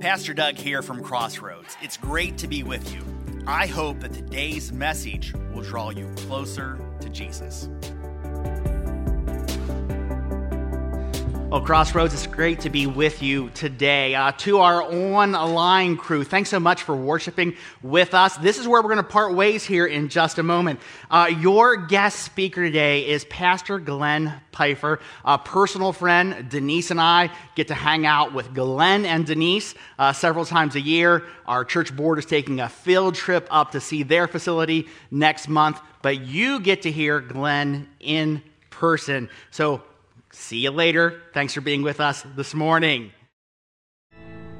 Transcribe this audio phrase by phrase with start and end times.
[0.00, 1.76] Pastor Doug here from Crossroads.
[1.82, 3.02] It's great to be with you.
[3.48, 7.68] I hope that today's message will draw you closer to Jesus.
[11.50, 14.14] Well, Crossroads, it's great to be with you today.
[14.14, 18.36] Uh, to our online crew, thanks so much for worshiping with us.
[18.36, 20.78] This is where we're going to part ways here in just a moment.
[21.10, 26.50] Uh, your guest speaker today is Pastor Glenn Pfeiffer, a personal friend.
[26.50, 30.80] Denise and I get to hang out with Glenn and Denise uh, several times a
[30.82, 31.24] year.
[31.46, 35.80] Our church board is taking a field trip up to see their facility next month,
[36.02, 39.30] but you get to hear Glenn in person.
[39.50, 39.82] So
[40.32, 41.22] See you later.
[41.32, 43.12] Thanks for being with us this morning.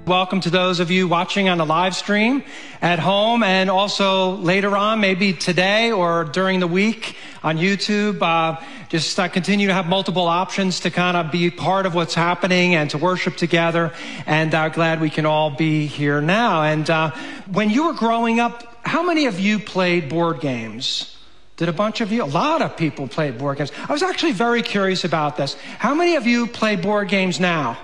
[0.06, 2.42] Welcome to those of you watching on the live stream
[2.80, 8.22] at home and also later on, maybe today or during the week on YouTube.
[8.22, 8.58] Uh,
[8.88, 12.74] just uh, continue to have multiple options to kind of be part of what's happening
[12.74, 13.92] and to worship together.
[14.24, 16.62] And uh, glad we can all be here now.
[16.62, 17.10] And uh,
[17.52, 21.17] when you were growing up, how many of you played board games?
[21.58, 22.22] Did a bunch of you?
[22.22, 23.72] A lot of people play board games.
[23.88, 25.54] I was actually very curious about this.
[25.78, 27.76] How many of you play board games now?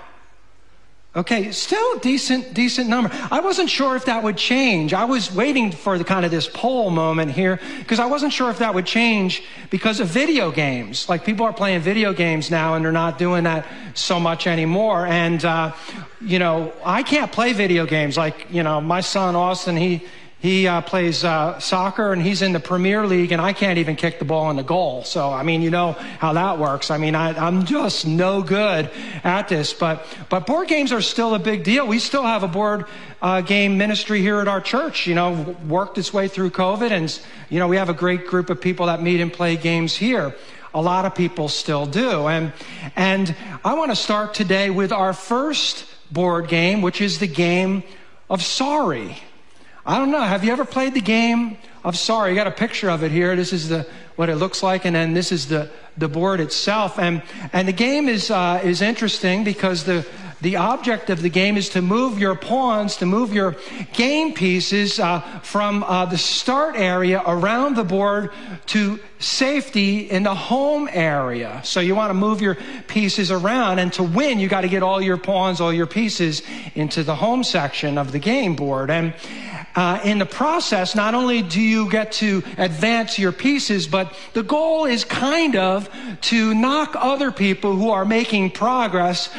[1.13, 3.09] Okay, still decent, decent number.
[3.31, 4.93] I wasn't sure if that would change.
[4.93, 8.49] I was waiting for the kind of this poll moment here because I wasn't sure
[8.49, 11.07] if that would change because of video games.
[11.07, 15.05] Like people are playing video games now and they're not doing that so much anymore.
[15.05, 15.73] And, uh,
[16.19, 18.17] you know, I can't play video games.
[18.17, 20.05] Like, you know, my son Austin, he,
[20.45, 23.95] he uh, plays uh, soccer and he's in the Premier League, and I can't even
[23.95, 25.03] kick the ball in the goal.
[25.03, 26.91] So, I mean, you know how that works.
[26.91, 28.91] I mean, I, am just no good
[29.23, 29.73] at this.
[29.73, 31.87] But, but board games are still a big deal.
[31.87, 32.85] We still have a board
[33.23, 36.91] uh, game ministry here at our church, you know, worked its way through COVID.
[36.91, 39.95] And, you know, we have a great group of people that meet and play games
[39.95, 40.35] here.
[40.75, 42.27] A lot of people still do.
[42.27, 42.53] And,
[42.95, 47.81] and I want to start today with our first board game, which is the game
[48.29, 49.17] of sorry.
[49.85, 50.21] I don't know.
[50.21, 52.31] Have you ever played the game of sorry?
[52.31, 53.35] You got a picture of it here.
[53.35, 56.97] This is the what it looks like, and then this is the the board itself.
[56.97, 57.21] And
[57.53, 60.05] and the game is uh, is interesting because the
[60.45, 63.55] the object of the game is to move your pawns, to move your
[63.93, 68.29] game pieces uh, from uh, the start area around the board
[68.67, 71.61] to safety in the home area.
[71.63, 72.57] So you want to move your
[72.87, 76.43] pieces around, and to win, you got to get all your pawns, all your pieces
[76.75, 78.91] into the home section of the game board.
[78.91, 79.15] And
[79.75, 84.43] uh, in the process, not only do you get to advance your pieces, but the
[84.43, 85.89] goal is kind of
[86.21, 89.33] to knock other people who are making progress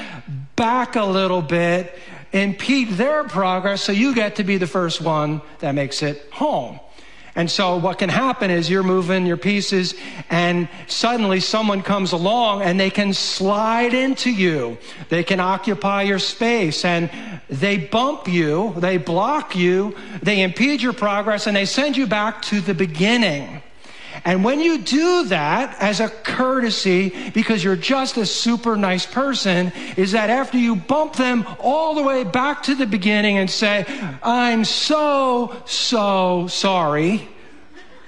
[0.56, 1.98] back a little bit,
[2.32, 6.80] impede their progress, so you get to be the first one that makes it home.
[7.36, 9.94] And so what can happen is you're moving your pieces
[10.30, 14.78] and suddenly someone comes along and they can slide into you.
[15.10, 17.10] They can occupy your space and
[17.50, 22.40] they bump you, they block you, they impede your progress and they send you back
[22.42, 23.62] to the beginning.
[24.24, 29.72] And when you do that as a courtesy, because you're just a super nice person,
[29.96, 33.84] is that after you bump them all the way back to the beginning and say,
[34.22, 37.28] I'm so, so sorry.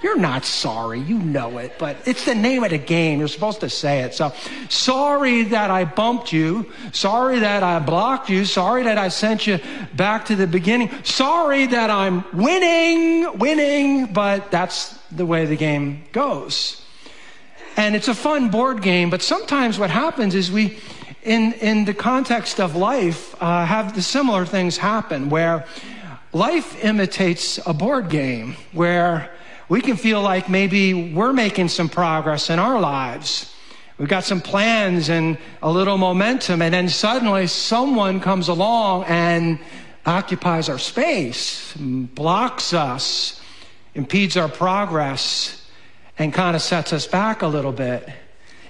[0.01, 1.01] You're not sorry.
[1.01, 3.19] You know it, but it's the name of the game.
[3.19, 4.15] You're supposed to say it.
[4.15, 4.33] So,
[4.69, 6.71] sorry that I bumped you.
[6.93, 8.45] Sorry that I blocked you.
[8.45, 9.59] Sorry that I sent you
[9.95, 10.91] back to the beginning.
[11.03, 16.81] Sorry that I'm winning, winning, but that's the way the game goes.
[17.77, 20.79] And it's a fun board game, but sometimes what happens is we,
[21.25, 25.65] in, in the context of life, uh, have the similar things happen where
[26.33, 29.31] life imitates a board game, where
[29.69, 33.55] we can feel like maybe we're making some progress in our lives.
[33.99, 39.59] We've got some plans and a little momentum, and then suddenly someone comes along and
[40.07, 43.41] occupies our space, blocks us,
[43.95, 45.67] impedes our progress
[46.19, 48.09] and kind of sets us back a little bit.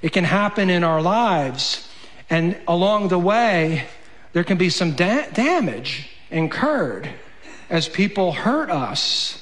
[0.02, 1.88] It can happen in our lives.
[2.30, 3.86] And along the way,
[4.32, 7.08] there can be some da- damage incurred
[7.70, 9.37] as people hurt us.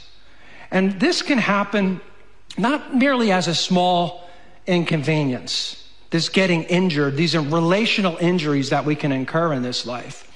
[0.70, 2.00] And this can happen
[2.58, 4.28] not merely as a small
[4.66, 10.30] inconvenience, this getting injured, these are relational injuries that we can incur in this life.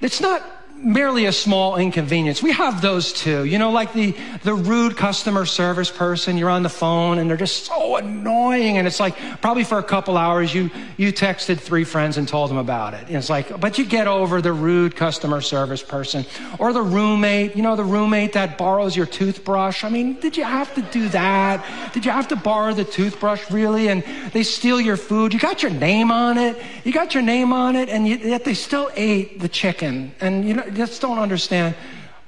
[0.00, 0.42] It's not
[0.82, 2.42] merely a small inconvenience.
[2.42, 3.44] We have those too.
[3.44, 7.36] You know, like the, the rude customer service person, you're on the phone and they're
[7.36, 8.78] just so annoying.
[8.78, 12.50] And it's like, probably for a couple hours, you, you texted three friends and told
[12.50, 13.06] them about it.
[13.06, 16.26] And it's like, but you get over the rude customer service person
[16.58, 19.84] or the roommate, you know, the roommate that borrows your toothbrush.
[19.84, 21.92] I mean, did you have to do that?
[21.92, 23.88] Did you have to borrow the toothbrush really?
[23.88, 24.02] And
[24.32, 25.32] they steal your food.
[25.32, 26.60] You got your name on it.
[26.84, 30.12] You got your name on it and yet they still ate the chicken.
[30.20, 31.74] And you know, just don't understand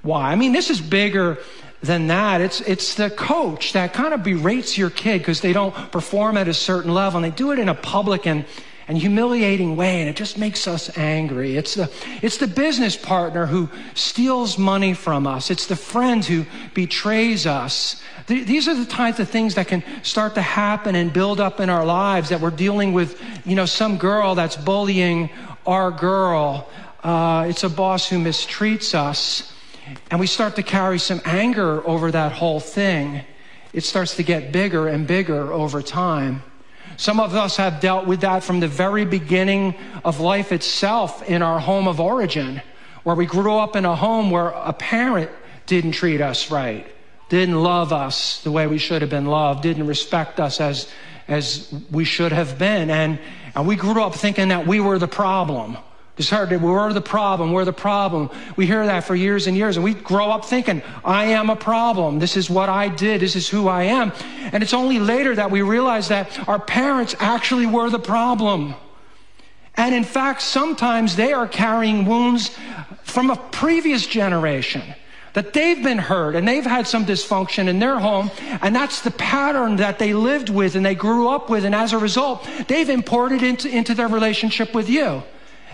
[0.03, 0.31] why.
[0.31, 1.39] I mean, this is bigger
[1.83, 2.41] than that.
[2.41, 6.49] It's, it's the coach that kind of berates your kid because they don't perform at
[6.49, 8.45] a certain level and they do it in a public and,
[8.89, 11.57] and humiliating way and it just makes us angry.
[11.57, 11.91] It's the,
[12.23, 15.51] it's the business partner who steals money from us.
[15.51, 18.03] It's the friend who betrays us.
[18.27, 21.69] These are the types of things that can start to happen and build up in
[21.69, 25.29] our lives that we're dealing with, you know, some girl that's bullying
[25.67, 26.69] our girl.
[27.05, 29.53] Uh, it's a boss who mistreats us.
[30.11, 33.21] And we start to carry some anger over that whole thing.
[33.75, 36.43] It starts to get bigger and bigger over time.
[36.97, 39.75] Some of us have dealt with that from the very beginning
[40.05, 42.63] of life itself in our home of origin,
[43.03, 45.31] where we grew up in a home where a parent
[45.67, 46.87] didn't treat us right,
[47.29, 50.91] didn't love us the way we should have been loved, didn't respect us as,
[51.29, 52.89] as we should have been.
[52.89, 53.19] And,
[53.55, 55.77] and we grew up thinking that we were the problem.
[56.17, 58.31] Just heard we're the problem, we're the problem.
[58.55, 61.57] We hear that for years and years, and we grow up thinking, I am a
[61.57, 62.21] problem.
[62.21, 63.21] This is what I did.
[63.21, 64.13] This is who I am.
[64.53, 68.77] And it's only later that we realize that our parents actually were the problem.
[69.77, 72.57] And in fact, sometimes they are carrying wounds
[73.03, 74.83] from a previous generation
[75.33, 78.31] that they've been hurt and they've had some dysfunction in their home.
[78.63, 81.65] And that's the pattern that they lived with and they grew up with.
[81.65, 85.25] And as a result, they've imported into, into their relationship with you.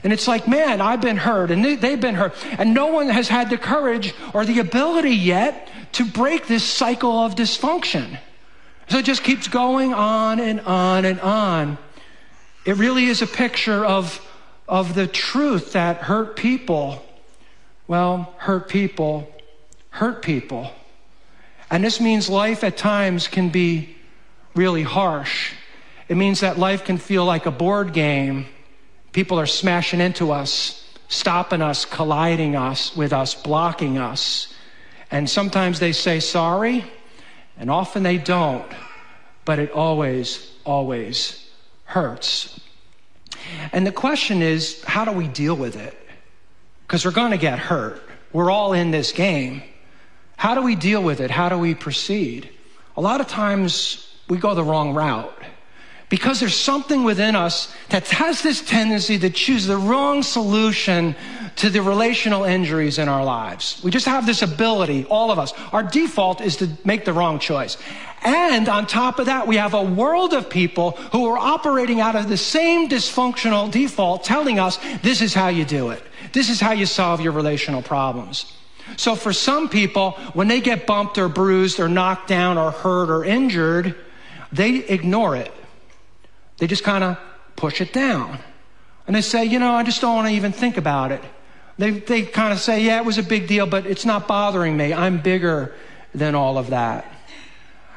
[0.02, 2.34] And it's like, man, I've been hurt and they've been hurt.
[2.58, 7.12] And no one has had the courage or the ability yet to break this cycle
[7.12, 8.18] of dysfunction.
[8.88, 11.78] So it just keeps going on and on and on.
[12.64, 14.26] It really is a picture of,
[14.68, 17.04] of the truth that hurt people,
[17.86, 19.30] well, hurt people,
[19.90, 20.70] hurt people.
[21.70, 23.96] And this means life at times can be
[24.54, 25.52] really harsh.
[26.08, 28.46] It means that life can feel like a board game
[29.12, 34.54] People are smashing into us, stopping us, colliding us with us, blocking us.
[35.10, 36.84] And sometimes they say sorry,
[37.58, 38.70] and often they don't,
[39.44, 41.50] but it always, always
[41.84, 42.60] hurts.
[43.72, 45.96] And the question is, how do we deal with it?
[46.86, 48.02] Because we're going to get hurt.
[48.32, 49.62] We're all in this game.
[50.36, 51.30] How do we deal with it?
[51.30, 52.48] How do we proceed?
[52.96, 55.36] A lot of times we go the wrong route
[56.10, 61.14] because there's something within us that has this tendency to choose the wrong solution
[61.56, 63.80] to the relational injuries in our lives.
[63.82, 65.52] We just have this ability, all of us.
[65.72, 67.78] Our default is to make the wrong choice.
[68.22, 72.16] And on top of that, we have a world of people who are operating out
[72.16, 76.02] of the same dysfunctional default telling us this is how you do it.
[76.32, 78.52] This is how you solve your relational problems.
[78.96, 83.10] So for some people, when they get bumped or bruised or knocked down or hurt
[83.10, 83.94] or injured,
[84.52, 85.52] they ignore it
[86.60, 87.18] they just kind of
[87.56, 88.38] push it down.
[89.06, 91.22] And they say, you know, I just don't want to even think about it.
[91.78, 94.76] They, they kind of say, yeah, it was a big deal, but it's not bothering
[94.76, 94.92] me.
[94.92, 95.74] I'm bigger
[96.14, 97.12] than all of that.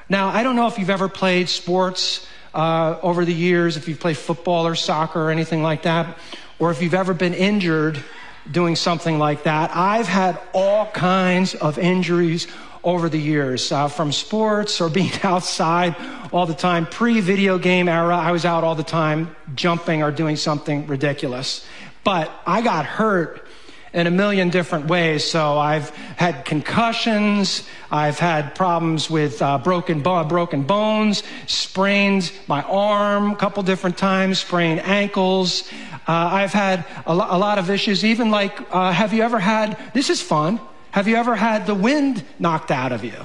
[0.09, 3.99] Now, I don't know if you've ever played sports uh, over the years, if you've
[3.99, 6.17] played football or soccer or anything like that,
[6.57, 8.03] or if you've ever been injured
[8.51, 9.71] doing something like that.
[9.75, 12.47] I've had all kinds of injuries
[12.83, 15.95] over the years, uh, from sports or being outside
[16.31, 16.85] all the time.
[16.85, 21.65] Pre video game era, I was out all the time jumping or doing something ridiculous.
[22.03, 23.47] But I got hurt
[23.93, 25.23] in a million different ways.
[25.23, 32.63] So I've had concussions, I've had problems with uh, broken, bo- broken bones, sprained my
[32.63, 35.69] arm a couple different times, sprained ankles.
[36.07, 39.39] Uh, I've had a, lo- a, lot of issues, even like, uh, have you ever
[39.39, 40.59] had, this is fun,
[40.93, 43.17] have you ever had the wind knocked out of you?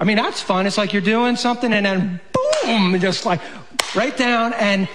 [0.00, 0.66] I mean, that's fun.
[0.66, 2.20] It's like you're doing something and then
[2.64, 3.40] boom, just like
[3.94, 4.88] right down and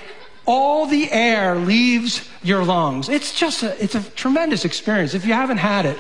[0.46, 3.08] all the air leaves your lungs.
[3.08, 5.14] It's just a, it's a tremendous experience.
[5.14, 5.98] If you haven't had it,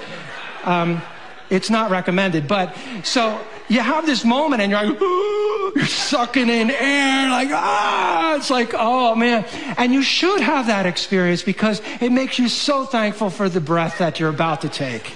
[0.65, 1.01] um,
[1.49, 2.45] it's not recommended.
[2.45, 3.39] But so
[3.69, 4.99] you have this moment and you're like,
[5.77, 9.45] you're sucking in air, like, ah, it's like, oh man.
[9.77, 13.99] And you should have that experience because it makes you so thankful for the breath
[13.99, 15.15] that you're about to take.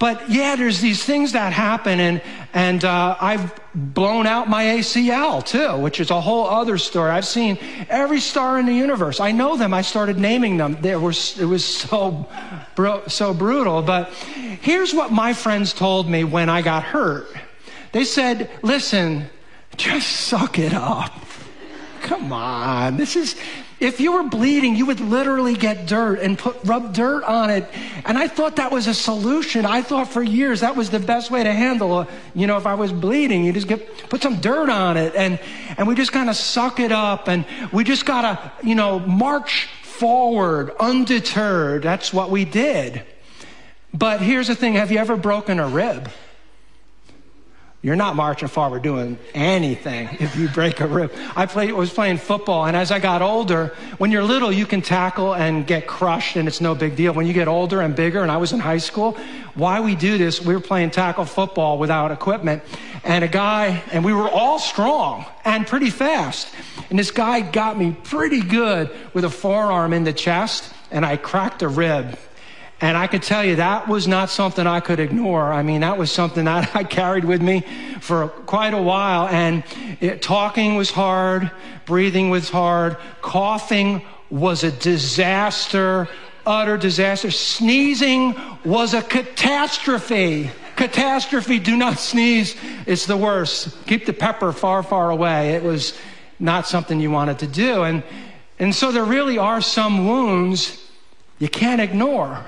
[0.00, 2.22] But yeah, there's these things that happen, and
[2.54, 7.10] and uh, I've blown out my ACL too, which is a whole other story.
[7.10, 7.58] I've seen
[7.90, 9.20] every star in the universe.
[9.20, 9.74] I know them.
[9.74, 10.78] I started naming them.
[10.80, 12.26] There was it was so
[13.08, 13.82] so brutal.
[13.82, 14.08] But
[14.62, 17.28] here's what my friends told me when I got hurt.
[17.92, 19.28] They said, "Listen,
[19.76, 21.12] just suck it up.
[22.00, 23.36] Come on, this is."
[23.80, 27.66] If you were bleeding, you would literally get dirt and put rub dirt on it.
[28.04, 29.64] And I thought that was a solution.
[29.64, 32.08] I thought for years that was the best way to handle it.
[32.34, 35.40] You know, if I was bleeding, you just get put some dirt on it and
[35.78, 38.98] and we just kind of suck it up and we just got to, you know,
[38.98, 41.82] march forward undeterred.
[41.82, 43.02] That's what we did.
[43.94, 46.10] But here's the thing have you ever broken a rib?
[47.82, 51.12] You're not marching forward doing anything if you break a rib.
[51.34, 54.82] I played, was playing football, and as I got older, when you're little, you can
[54.82, 57.14] tackle and get crushed, and it's no big deal.
[57.14, 59.16] When you get older and bigger, and I was in high school,
[59.54, 62.62] why we do this, we were playing tackle football without equipment,
[63.02, 66.54] and a guy, and we were all strong and pretty fast.
[66.90, 71.16] And this guy got me pretty good with a forearm in the chest, and I
[71.16, 72.18] cracked a rib.
[72.80, 75.52] And I could tell you that was not something I could ignore.
[75.52, 77.64] I mean, that was something that I carried with me
[78.00, 79.28] for quite a while.
[79.28, 79.64] And
[80.00, 81.50] it, talking was hard,
[81.84, 86.08] breathing was hard, coughing was a disaster,
[86.46, 87.30] utter disaster.
[87.30, 88.34] Sneezing
[88.64, 90.50] was a catastrophe.
[90.76, 92.56] Catastrophe, do not sneeze.
[92.86, 93.76] It's the worst.
[93.86, 95.50] Keep the pepper far, far away.
[95.50, 95.98] It was
[96.38, 97.82] not something you wanted to do.
[97.82, 98.02] And,
[98.58, 100.82] and so there really are some wounds
[101.38, 102.42] you can't ignore.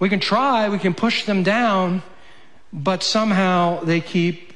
[0.00, 2.02] We can try, we can push them down,
[2.72, 4.52] but somehow they keep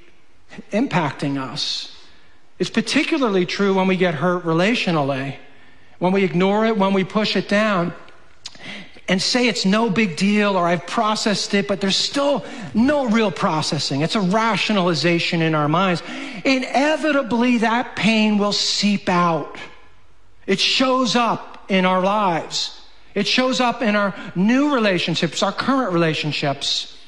[0.73, 1.97] impacting us.
[2.59, 5.37] It's particularly true when we get hurt relationally,
[5.99, 7.93] when we ignore it, when we push it down
[9.07, 13.31] and say it's no big deal or I've processed it, but there's still no real
[13.31, 14.01] processing.
[14.01, 16.03] It's a rationalization in our minds.
[16.45, 19.59] Inevitably, that pain will seep out.
[20.47, 22.81] It shows up in our lives.
[23.15, 26.99] It shows up in our new relationships, our current relationships.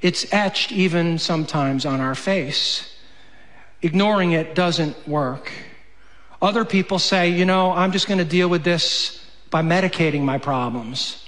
[0.00, 2.88] It's etched even sometimes on our face.
[3.80, 5.52] Ignoring it doesn't work.
[6.40, 10.38] Other people say, you know, I'm just going to deal with this by medicating my
[10.38, 11.24] problems.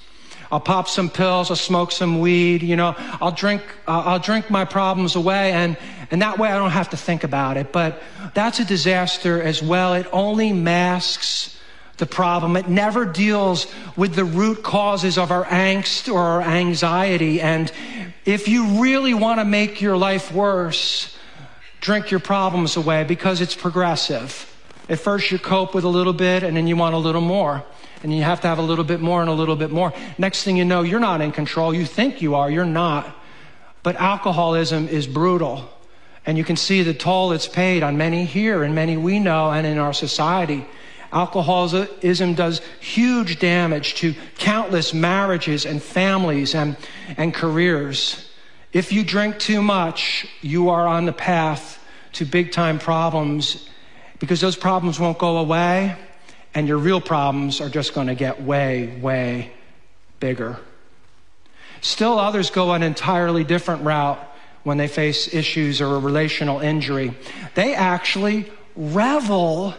[0.50, 4.50] I'll pop some pills, I'll smoke some weed, you know, I'll drink, uh, I'll drink
[4.50, 5.76] my problems away and,
[6.10, 7.72] and that way I don't have to think about it.
[7.72, 8.00] But
[8.34, 9.94] that's a disaster as well.
[9.94, 11.58] It only masks
[11.96, 12.56] the problem.
[12.56, 17.40] It never deals with the root causes of our angst or our anxiety.
[17.40, 17.70] And
[18.24, 21.16] if you really want to make your life worse,
[21.80, 24.50] drink your problems away because it's progressive.
[24.88, 27.64] At first, you cope with a little bit, and then you want a little more.
[28.02, 29.94] And you have to have a little bit more and a little bit more.
[30.18, 31.72] Next thing you know, you're not in control.
[31.72, 33.14] You think you are, you're not.
[33.82, 35.70] But alcoholism is brutal.
[36.26, 39.50] And you can see the toll it's paid on many here and many we know
[39.50, 40.66] and in our society.
[41.14, 46.76] Alcoholism does huge damage to countless marriages and families and,
[47.16, 48.28] and careers.
[48.72, 51.78] If you drink too much, you are on the path
[52.14, 53.68] to big time problems
[54.18, 55.96] because those problems won't go away
[56.52, 59.52] and your real problems are just going to get way, way
[60.18, 60.58] bigger.
[61.80, 64.18] Still, others go an entirely different route
[64.64, 67.16] when they face issues or a relational injury.
[67.54, 69.74] They actually revel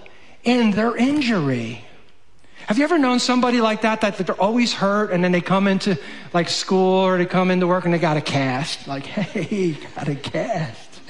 [0.46, 1.84] in their injury.
[2.68, 5.68] Have you ever known somebody like that, that, they're always hurt and then they come
[5.68, 6.00] into
[6.34, 8.88] like school or they come into work and they got a cast?
[8.88, 11.02] Like, hey, got a cast.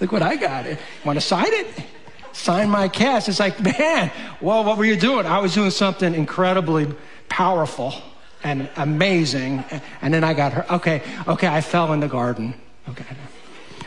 [0.00, 0.66] Look what I got.
[1.04, 1.66] Want to sign it?
[2.32, 3.28] Sign my cast.
[3.28, 5.24] It's like, man, well, what were you doing?
[5.24, 6.92] I was doing something incredibly
[7.28, 7.94] powerful
[8.42, 9.64] and amazing.
[10.02, 10.70] And then I got hurt.
[10.70, 12.54] Okay, okay, I fell in the garden.
[12.88, 13.04] Okay.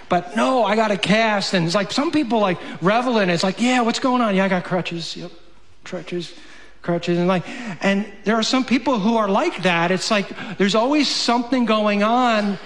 [0.09, 1.53] But no, I got a cast.
[1.53, 3.33] And it's like some people like revel in it.
[3.33, 4.35] It's like, yeah, what's going on?
[4.35, 5.15] Yeah, I got crutches.
[5.17, 5.31] Yep,
[5.83, 6.33] crutches,
[6.81, 7.17] crutches.
[7.17, 7.47] And like,
[7.83, 9.91] and there are some people who are like that.
[9.91, 12.57] It's like there's always something going on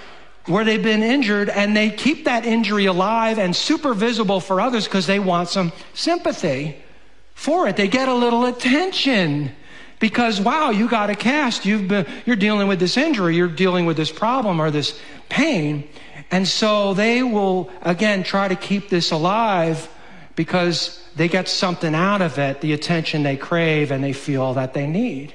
[0.45, 4.86] where they've been injured and they keep that injury alive and super visible for others
[4.86, 6.75] because they want some sympathy
[7.36, 7.75] for it.
[7.75, 9.51] They get a little attention
[10.00, 11.65] because wow, you got a cast.
[11.65, 13.36] You've been, you're dealing with this injury.
[13.36, 15.88] You're dealing with this problem or this pain.
[16.31, 19.89] And so they will, again, try to keep this alive
[20.35, 24.73] because they get something out of it, the attention they crave and they feel that
[24.73, 25.33] they need.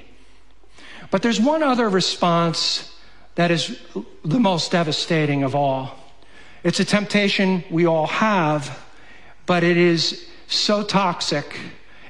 [1.11, 2.93] But there's one other response
[3.35, 3.79] that is
[4.25, 5.95] the most devastating of all.
[6.63, 8.83] It's a temptation we all have,
[9.45, 11.57] but it is so toxic.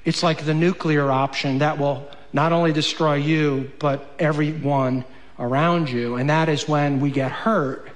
[0.05, 5.03] It's like the nuclear option that will not only destroy you, but everyone
[5.37, 6.15] around you.
[6.15, 7.91] And that is when we get hurt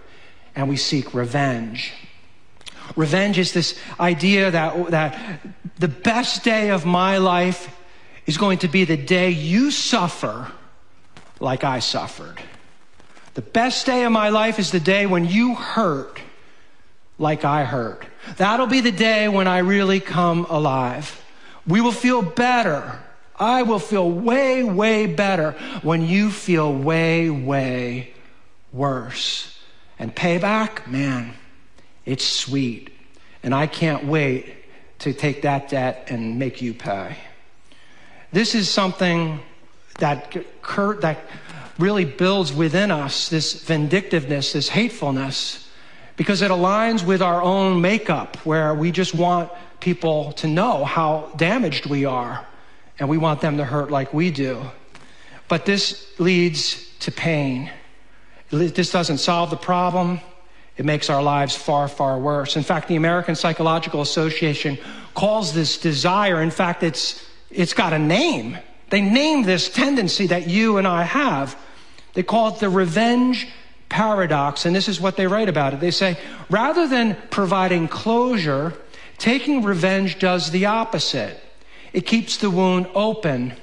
[0.56, 1.94] and we seek revenge.
[2.96, 5.40] Revenge is this idea that, that
[5.80, 7.76] the best day of my life
[8.26, 10.52] is going to be the day you suffer
[11.40, 12.42] like I suffered.
[13.34, 16.20] The best day of my life is the day when you hurt
[17.18, 18.06] like I hurt.
[18.38, 21.24] That'll be the day when I really come alive.
[21.66, 23.00] We will feel better.
[23.40, 28.14] I will feel way, way better when you feel way, way
[28.72, 29.58] worse.
[30.02, 31.36] And payback, man,
[32.06, 32.90] it's sweet.
[33.44, 34.52] And I can't wait
[35.00, 37.18] to take that debt and make you pay.
[38.32, 39.40] This is something
[40.00, 40.36] that
[40.72, 41.20] that
[41.78, 45.70] really builds within us this vindictiveness, this hatefulness,
[46.16, 51.32] because it aligns with our own makeup, where we just want people to know how
[51.38, 52.44] damaged we are,
[52.98, 54.64] and we want them to hurt like we do.
[55.48, 57.70] But this leads to pain.
[58.52, 60.20] This doesn't solve the problem.
[60.78, 62.56] It makes our lives far, far worse.
[62.56, 64.78] In fact, the American Psychological Association
[65.14, 68.58] calls this desire, in fact, it's, it's got a name.
[68.90, 71.58] They name this tendency that you and I have.
[72.14, 73.48] They call it the revenge
[73.90, 75.80] paradox, and this is what they write about it.
[75.80, 76.18] They say,
[76.50, 78.74] rather than providing closure,
[79.18, 81.40] taking revenge does the opposite.
[81.94, 83.54] It keeps the wound open,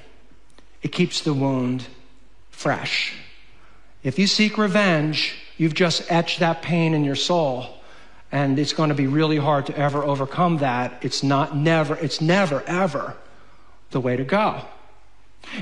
[0.81, 1.85] it keeps the wound
[2.51, 3.15] fresh.
[4.03, 7.77] If you seek revenge, you've just etched that pain in your soul.
[8.31, 10.99] And it's going to be really hard to ever overcome that.
[11.01, 13.15] It's not never, it's never, ever
[13.91, 14.61] the way to go.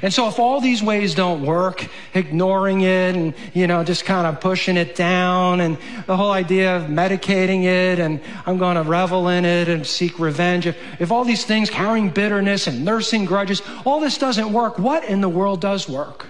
[0.01, 4.27] And so if all these ways don't work, ignoring it and, you know, just kind
[4.27, 5.77] of pushing it down and
[6.07, 10.19] the whole idea of medicating it and I'm going to revel in it and seek
[10.19, 10.67] revenge.
[10.67, 15.05] If, if all these things, carrying bitterness and nursing grudges, all this doesn't work, what
[15.05, 16.25] in the world does work?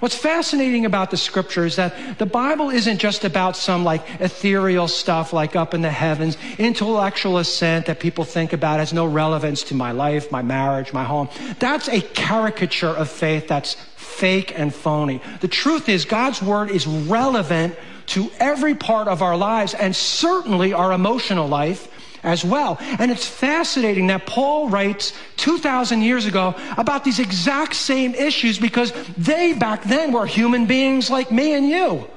[0.00, 4.88] What's fascinating about the scripture is that the Bible isn't just about some like ethereal
[4.88, 9.62] stuff like up in the heavens, intellectual assent that people think about has no relevance
[9.64, 11.28] to my life, my marriage, my home.
[11.58, 15.20] That's a caricature of faith that's fake and phony.
[15.40, 17.76] The truth is God's word is relevant
[18.06, 21.92] to every part of our lives and certainly our emotional life
[22.22, 22.76] as well.
[22.80, 28.92] And it's fascinating that Paul writes 2,000 years ago about these exact same issues because
[29.16, 32.08] they back then were human beings like me and you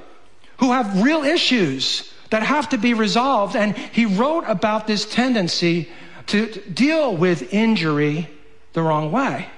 [0.58, 3.56] who have real issues that have to be resolved.
[3.56, 5.88] And he wrote about this tendency
[6.26, 8.28] to deal with injury
[8.72, 9.48] the wrong way.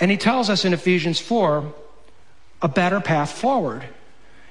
[0.00, 1.72] And he tells us in Ephesians 4
[2.60, 3.84] a better path forward.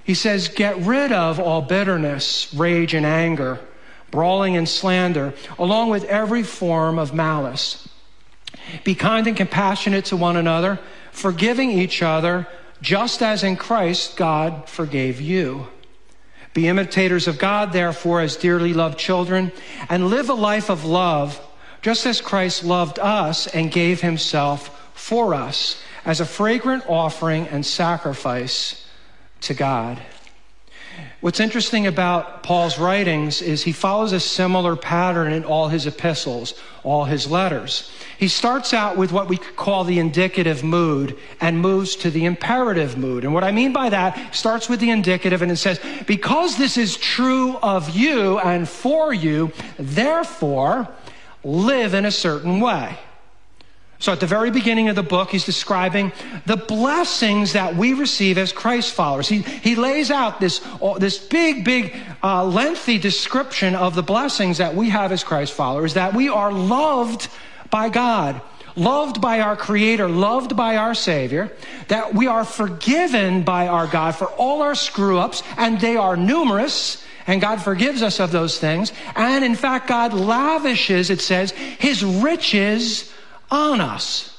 [0.04, 3.60] He says, Get rid of all bitterness, rage, and anger
[4.12, 7.88] brawling and slander, along with every form of malice.
[8.84, 10.80] Be kind and compassionate to one another,
[11.12, 12.48] forgiving each other,
[12.82, 15.68] just as in Christ God forgave you.
[16.54, 19.52] Be imitators of God, therefore, as dearly loved children,
[19.90, 21.40] and live a life of love,
[21.82, 27.66] just as Christ loved us and gave himself for us as a fragrant offering and
[27.66, 28.86] sacrifice
[29.42, 30.02] to God.
[31.22, 36.56] What's interesting about Paul's writings is he follows a similar pattern in all his epistles,
[36.84, 37.92] all his letters.
[38.18, 42.98] He starts out with what we call the indicative mood and moves to the imperative
[42.98, 43.24] mood.
[43.24, 46.76] And what I mean by that starts with the indicative and it says, because this
[46.76, 50.90] is true of you and for you, therefore
[51.44, 52.98] live in a certain way.
[54.02, 56.12] So at the very beginning of the book, he's describing
[56.48, 59.30] the blessings that we receive as Christ followers.
[59.30, 60.60] He, he lays out this,
[60.98, 65.94] this big, big, uh, lengthy description of the blessings that we have as Christ followers,
[65.94, 67.28] that we are loved
[67.70, 68.42] by God,
[68.76, 71.52] loved by our Creator, loved by our Savior,
[71.88, 76.18] that we are forgiven by our God for all our screw ups, and they are
[76.18, 77.06] numerous.
[77.28, 78.92] And God forgives us of those things.
[79.16, 83.12] And in fact, God lavishes, it says, His riches
[83.52, 84.36] on us.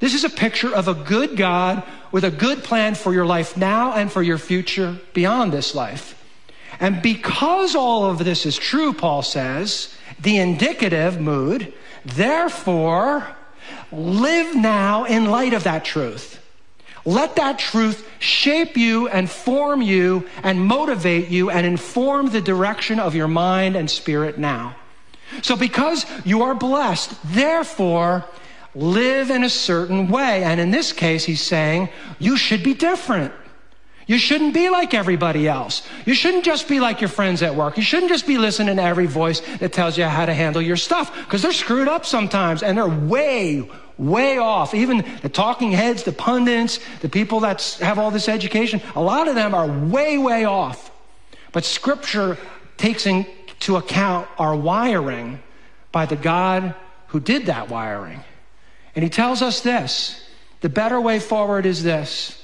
[0.00, 3.56] This is a picture of a good God with a good plan for your life
[3.56, 6.20] now and for your future beyond this life.
[6.80, 11.72] And because all of this is true, Paul says, the indicative mood,
[12.04, 13.34] therefore,
[13.92, 16.40] live now in light of that truth.
[17.06, 22.98] Let that truth shape you and form you and motivate you and inform the direction
[22.98, 24.74] of your mind and spirit now.
[25.42, 28.24] So, because you are blessed, therefore,
[28.74, 30.44] live in a certain way.
[30.44, 33.32] And in this case, he's saying, you should be different.
[34.06, 35.82] You shouldn't be like everybody else.
[36.04, 37.76] You shouldn't just be like your friends at work.
[37.76, 40.76] You shouldn't just be listening to every voice that tells you how to handle your
[40.76, 44.74] stuff because they're screwed up sometimes and they're way, way off.
[44.74, 49.26] Even the talking heads, the pundits, the people that have all this education, a lot
[49.26, 50.90] of them are way, way off.
[51.52, 52.36] But scripture
[52.76, 53.06] takes
[53.64, 55.42] into account our wiring
[55.90, 56.74] by the God
[57.08, 58.22] who did that wiring.
[58.94, 60.22] And he tells us this
[60.60, 62.42] the better way forward is this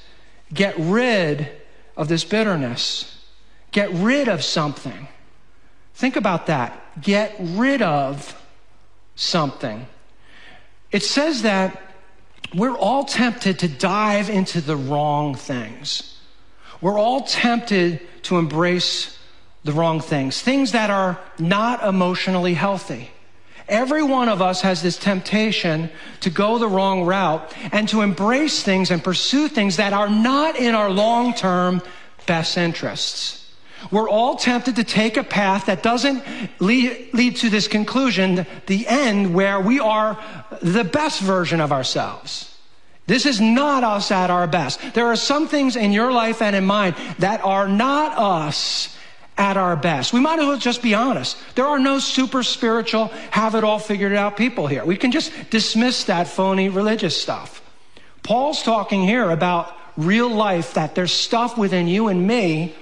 [0.51, 1.47] get rid
[1.95, 3.23] of this bitterness,
[3.71, 5.07] get rid of something.
[5.93, 6.99] Think about that.
[6.99, 8.35] Get rid of
[9.15, 9.85] something.
[10.91, 11.79] It says that
[12.55, 16.19] we're all tempted to dive into the wrong things.
[16.81, 19.19] We're all tempted to embrace
[19.63, 23.11] the wrong things, things that are not emotionally healthy.
[23.67, 25.89] Every one of us has this temptation
[26.21, 30.57] to go the wrong route and to embrace things and pursue things that are not
[30.57, 31.81] in our long term
[32.25, 33.37] best interests.
[33.89, 36.23] We're all tempted to take a path that doesn't
[36.59, 40.21] lead, lead, to this conclusion, the end where we are
[40.61, 42.47] the best version of ourselves.
[43.07, 44.79] This is not us at our best.
[44.93, 48.95] There are some things in your life and in mine that are not us
[49.37, 50.13] at our best.
[50.13, 51.37] We might as well just be honest.
[51.55, 54.85] There are no super spiritual, have it all figured out people here.
[54.85, 57.61] We can just dismiss that phony religious stuff.
[58.23, 62.75] Paul's talking here about real life, that there's stuff within you and me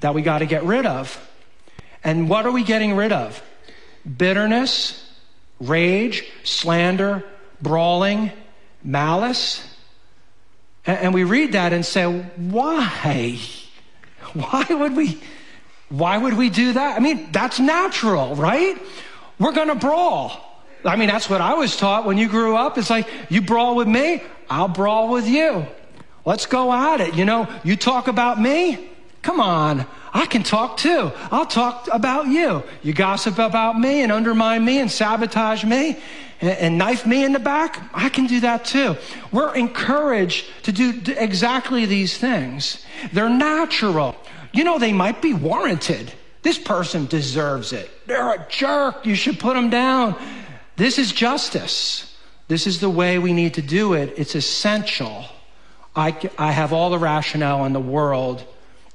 [0.00, 1.18] that we got to get rid of.
[2.04, 3.42] And what are we getting rid of?
[4.16, 5.08] Bitterness,
[5.60, 7.24] rage, slander,
[7.60, 8.32] brawling,
[8.82, 9.64] malice.
[10.84, 13.38] And we read that and say, why?
[14.32, 15.20] Why would we?
[15.92, 16.96] Why would we do that?
[16.96, 18.76] I mean, that's natural, right?
[19.38, 20.32] We're going to brawl.
[20.84, 22.78] I mean, that's what I was taught when you grew up.
[22.78, 25.66] It's like, you brawl with me, I'll brawl with you.
[26.24, 27.14] Let's go at it.
[27.14, 28.90] You know, you talk about me,
[29.22, 31.12] Come on, I can talk too.
[31.30, 32.64] I'll talk about you.
[32.82, 35.96] You gossip about me and undermine me and sabotage me
[36.40, 37.80] and, and knife me in the back.
[37.94, 38.96] I can do that too.
[39.30, 42.84] We're encouraged to do exactly these things.
[43.12, 44.16] They're natural.
[44.52, 46.12] You know, they might be warranted.
[46.42, 47.90] This person deserves it.
[48.06, 49.06] They're a jerk.
[49.06, 50.16] You should put them down.
[50.76, 52.16] This is justice.
[52.48, 54.14] This is the way we need to do it.
[54.16, 55.24] It's essential.
[55.94, 58.44] I, I have all the rationale in the world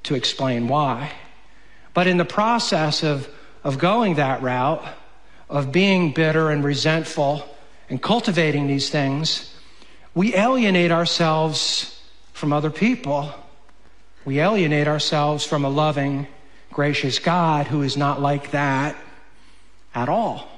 [0.04, 1.12] to explain why.
[1.93, 3.28] But in the process of,
[3.63, 4.84] of going that route,
[5.50, 7.48] of being bitter and resentful
[7.89, 9.54] and cultivating these things,
[10.13, 12.02] we alienate ourselves
[12.34, 13.34] from other people.
[14.28, 16.28] We alienate ourselves from a loving,
[16.74, 18.98] gracious God who is not like that
[19.96, 20.50] at all.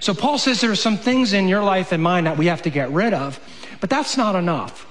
[0.00, 2.62] So Paul says there are some things in your life and mine that we have
[2.62, 3.38] to get rid of,
[3.82, 4.86] but that's not enough.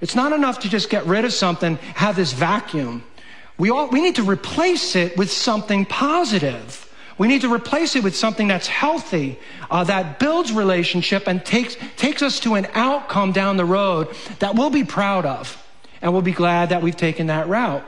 [0.00, 3.04] It's not enough to just get rid of something, have this vacuum.
[3.56, 6.92] We, all, we need to replace it with something positive.
[7.18, 9.38] We need to replace it with something that's healthy,
[9.70, 14.08] uh, that builds relationship and takes, takes us to an outcome down the road
[14.40, 15.62] that we'll be proud of.
[16.02, 17.84] And we'll be glad that we've taken that route.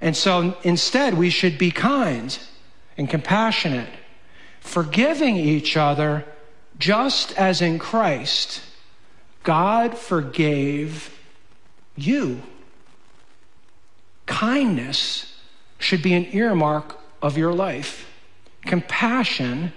[0.00, 2.38] And so instead, we should be kind
[2.96, 3.88] and compassionate,
[4.60, 6.24] forgiving each other
[6.78, 8.62] just as in Christ,
[9.42, 11.16] God forgave
[11.96, 12.42] you.
[14.26, 15.38] Kindness
[15.78, 18.08] should be an earmark of your life.
[18.66, 19.72] Compassion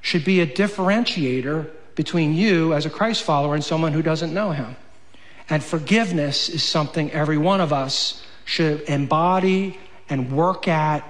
[0.00, 4.50] should be a differentiator between you as a Christ follower and someone who doesn't know
[4.50, 4.76] him.
[5.52, 11.06] And forgiveness is something every one of us should embody and work at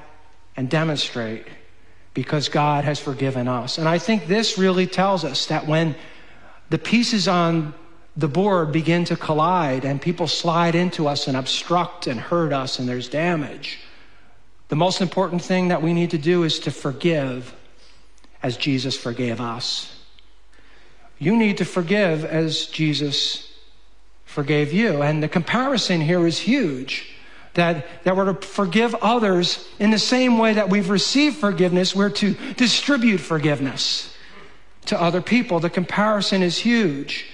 [0.56, 1.46] and demonstrate
[2.12, 3.78] because God has forgiven us.
[3.78, 5.94] And I think this really tells us that when
[6.70, 7.72] the pieces on
[8.16, 12.80] the board begin to collide and people slide into us and obstruct and hurt us
[12.80, 13.78] and there's damage.
[14.70, 17.54] The most important thing that we need to do is to forgive
[18.42, 19.96] as Jesus forgave us.
[21.20, 23.51] You need to forgive as Jesus
[24.32, 25.02] forgave you.
[25.02, 27.08] And the comparison here is huge.
[27.54, 32.08] That, that we're to forgive others in the same way that we've received forgiveness, we're
[32.08, 34.16] to distribute forgiveness
[34.86, 35.60] to other people.
[35.60, 37.26] The comparison is huge.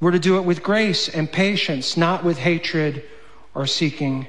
[0.00, 3.04] We're to do it with grace and patience, not with hatred
[3.52, 4.28] or seeking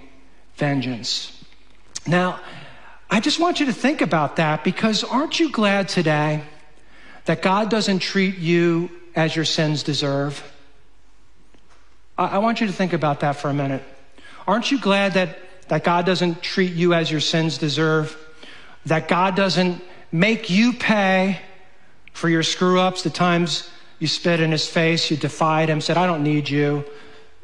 [0.56, 1.46] vengeance.
[2.08, 2.40] Now,
[3.10, 6.44] I just want you to think about that because aren't you glad today
[7.26, 10.51] that God doesn't treat you as your sins deserve?
[12.17, 13.84] I, want you to think about that for a minute.
[14.45, 15.38] Aren't you glad that,
[15.69, 18.15] that God doesn't treat you as your sins deserve?
[18.86, 21.39] That God doesn't make you pay
[22.13, 23.69] for your screw ups, the times
[24.00, 26.84] you spit in his face, you defied him, said, I don't need you.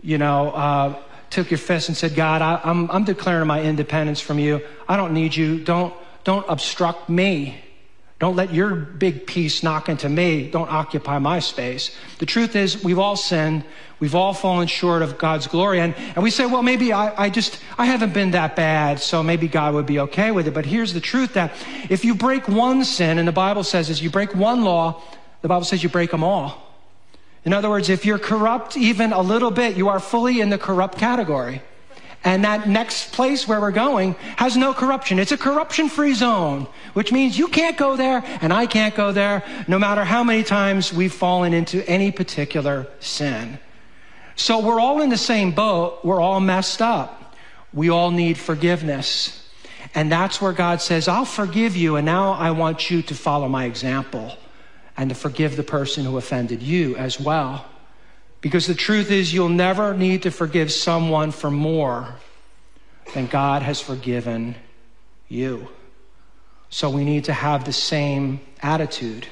[0.01, 0.95] You know, uh,
[1.29, 4.61] took your fist and said, God, I, I'm, I'm declaring my independence from you.
[4.87, 5.63] I don't need you.
[5.63, 7.63] Don't, don't obstruct me.
[8.19, 10.49] Don't let your big piece knock into me.
[10.49, 11.95] Don't occupy my space.
[12.17, 13.63] The truth is, we've all sinned.
[13.99, 15.79] We've all fallen short of God's glory.
[15.81, 19.21] And, and we say, well, maybe I, I just, I haven't been that bad, so
[19.21, 20.53] maybe God would be okay with it.
[20.55, 21.53] But here's the truth that
[21.89, 25.01] if you break one sin, and the Bible says is you break one law,
[25.41, 26.63] the Bible says you break them all.
[27.45, 30.57] In other words, if you're corrupt even a little bit, you are fully in the
[30.57, 31.61] corrupt category.
[32.23, 35.19] And that next place where we're going has no corruption.
[35.19, 39.11] It's a corruption free zone, which means you can't go there and I can't go
[39.11, 43.59] there, no matter how many times we've fallen into any particular sin.
[44.35, 46.03] So we're all in the same boat.
[46.03, 47.35] We're all messed up.
[47.73, 49.43] We all need forgiveness.
[49.95, 53.47] And that's where God says, I'll forgive you, and now I want you to follow
[53.47, 54.35] my example
[54.97, 57.65] and to forgive the person who offended you as well.
[58.41, 62.15] Because the truth is, you'll never need to forgive someone for more
[63.13, 64.55] than God has forgiven
[65.27, 65.67] you.
[66.69, 69.27] So we need to have the same attitude.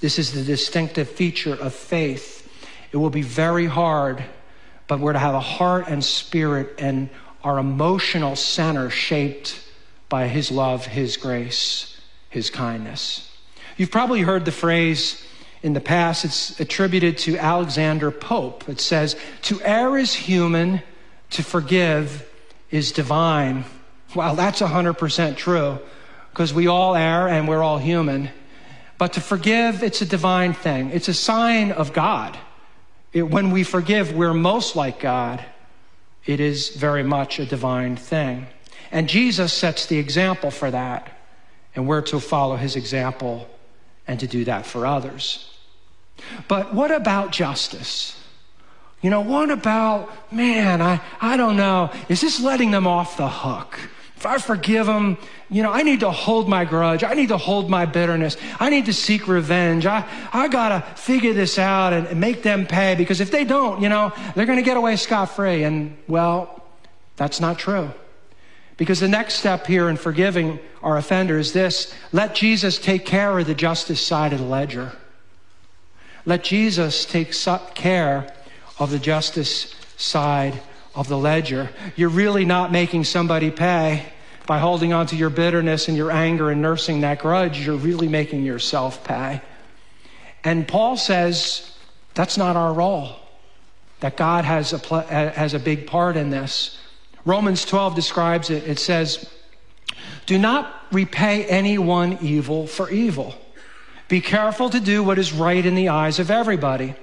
[0.00, 2.48] This is the distinctive feature of faith.
[2.92, 4.22] It will be very hard,
[4.86, 7.08] but we're to have a heart and spirit and
[7.42, 9.62] our emotional center shaped
[10.08, 13.30] by His love, His grace, His kindness.
[13.76, 15.24] You've probably heard the phrase
[15.62, 18.68] in the past, it's attributed to Alexander Pope.
[18.68, 20.82] It says, To err is human,
[21.30, 22.28] to forgive
[22.70, 23.64] is divine.
[24.14, 25.78] Well, that's 100% true
[26.30, 28.30] because we all err and we're all human.
[28.98, 30.90] But to forgive, it's a divine thing.
[30.90, 32.38] It's a sign of God.
[33.12, 35.44] It, when we forgive, we're most like God.
[36.24, 38.46] It is very much a divine thing.
[38.90, 41.12] And Jesus sets the example for that.
[41.74, 43.48] And we're to follow his example
[44.06, 45.52] and to do that for others.
[46.48, 48.20] But what about justice?
[49.02, 53.28] You know, what about, man, I, I don't know, is this letting them off the
[53.28, 53.78] hook?
[54.16, 55.18] If I forgive them,
[55.50, 57.04] you know, I need to hold my grudge.
[57.04, 58.36] I need to hold my bitterness.
[58.58, 59.84] I need to seek revenge.
[59.84, 63.82] I, I gotta figure this out and, and make them pay because if they don't,
[63.82, 65.64] you know, they're gonna get away scot free.
[65.64, 66.64] And well,
[67.16, 67.92] that's not true.
[68.76, 73.38] Because the next step here in forgiving our offender is this let Jesus take care
[73.38, 74.92] of the justice side of the ledger.
[76.24, 77.32] Let Jesus take
[77.74, 78.32] care
[78.78, 80.60] of the justice side
[80.94, 81.70] of the ledger.
[81.94, 84.04] You're really not making somebody pay
[84.46, 87.64] by holding on to your bitterness and your anger and nursing that grudge.
[87.64, 89.40] You're really making yourself pay.
[90.44, 91.72] And Paul says
[92.14, 93.16] that's not our role,
[94.00, 96.78] that God has a, has a big part in this.
[97.26, 98.66] Romans 12 describes it.
[98.68, 99.28] It says,
[100.24, 103.34] Do not repay anyone evil for evil.
[104.08, 106.94] Be careful to do what is right in the eyes of everybody.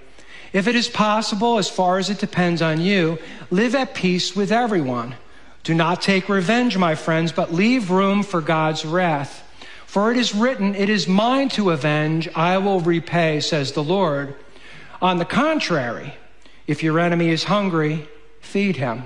[0.54, 3.20] If it is possible, as far as it depends on you,
[3.52, 5.16] live at peace with everyone.
[5.64, 9.42] Do not take revenge, my friends, but leave room for God's wrath.
[9.86, 14.36] For it is written, It is mine to avenge, I will repay, says the Lord.
[15.02, 16.14] On the contrary,
[16.66, 18.08] if your enemy is hungry,
[18.40, 19.04] feed him.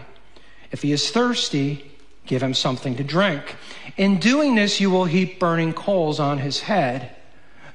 [0.72, 1.92] If he is thirsty,
[2.26, 3.56] give him something to drink.
[3.96, 7.16] In doing this, you will heap burning coals on his head.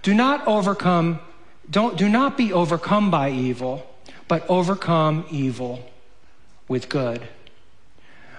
[0.02, 1.20] Do not overcome,
[1.70, 3.86] don't, do not be overcome by evil,
[4.28, 5.88] but overcome evil
[6.68, 7.26] with good.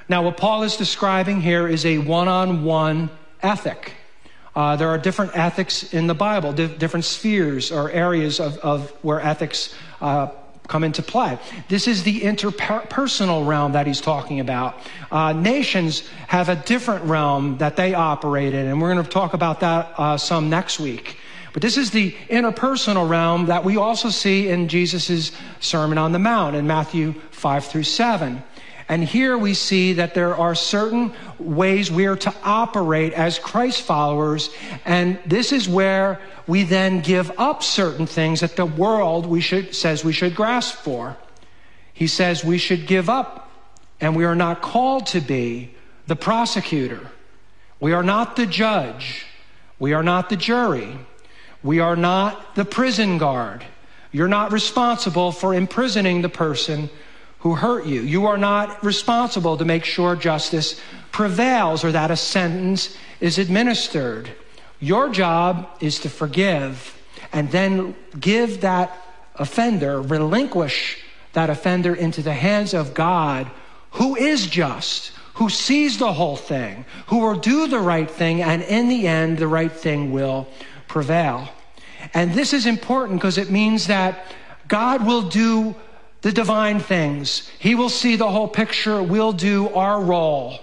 [0.10, 3.10] Now, what Paul is describing here is a one on one
[3.42, 3.94] ethic.
[4.56, 8.92] Uh, there are different ethics in the Bible, di- different spheres or areas of, of
[9.02, 10.28] where ethics uh,
[10.68, 11.38] come into play.
[11.68, 14.80] This is the interpersonal realm that he's talking about.
[15.12, 19.34] Uh, nations have a different realm that they operate in, and we're going to talk
[19.34, 21.18] about that uh, some next week.
[21.52, 26.20] But this is the interpersonal realm that we also see in Jesus' Sermon on the
[26.20, 28.42] Mount in Matthew 5 through 7.
[28.90, 33.82] And here we see that there are certain ways we are to operate as Christ
[33.82, 34.50] followers.
[34.86, 39.74] And this is where we then give up certain things that the world we should,
[39.74, 41.18] says we should grasp for.
[41.94, 43.52] He says we should give up,
[44.02, 45.74] and we are not called to be
[46.08, 47.12] the prosecutor.
[47.80, 49.26] We are not the judge.
[49.80, 50.98] We are not the jury.
[51.62, 53.64] We are not the prison guard.
[54.12, 56.90] You're not responsible for imprisoning the person
[57.44, 58.02] who hurt you.
[58.02, 60.80] You are not responsible to make sure justice
[61.12, 64.32] prevails or that a sentence is administered.
[64.80, 66.98] Your job is to forgive
[67.34, 68.98] and then give that
[69.36, 71.04] offender, relinquish
[71.34, 73.52] that offender into the hands of God
[73.92, 78.62] who is just, who sees the whole thing, who will do the right thing, and
[78.64, 80.48] in the end, the right thing will
[80.88, 81.50] prevail.
[82.14, 84.28] And this is important because it means that
[84.70, 85.76] God will do
[86.24, 87.50] the divine things.
[87.60, 89.04] He will see the whole picture.
[89.04, 90.60] We'll do our role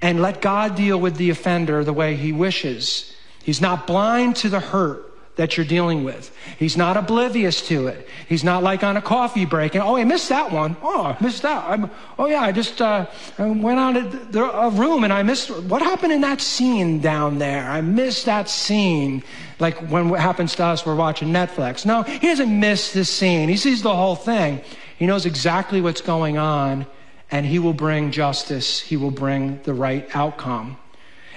[0.00, 3.14] and let God deal with the offender the way he wishes.
[3.44, 6.34] He's not blind to the hurt that you're dealing with.
[6.58, 8.08] He's not oblivious to it.
[8.28, 10.76] He's not like on a coffee break and, oh, I missed that one.
[10.82, 11.64] Oh, I missed that.
[11.64, 13.06] I'm, oh, yeah, I just uh,
[13.38, 17.38] I went on a, a room and I missed what happened in that scene down
[17.38, 17.64] there.
[17.68, 19.22] I missed that scene.
[19.58, 21.84] Like when what happens to us, we're watching Netflix.
[21.84, 23.48] No, he doesn't miss the scene.
[23.48, 24.62] He sees the whole thing.
[25.02, 26.86] He knows exactly what's going on
[27.28, 28.78] and he will bring justice.
[28.78, 30.76] He will bring the right outcome.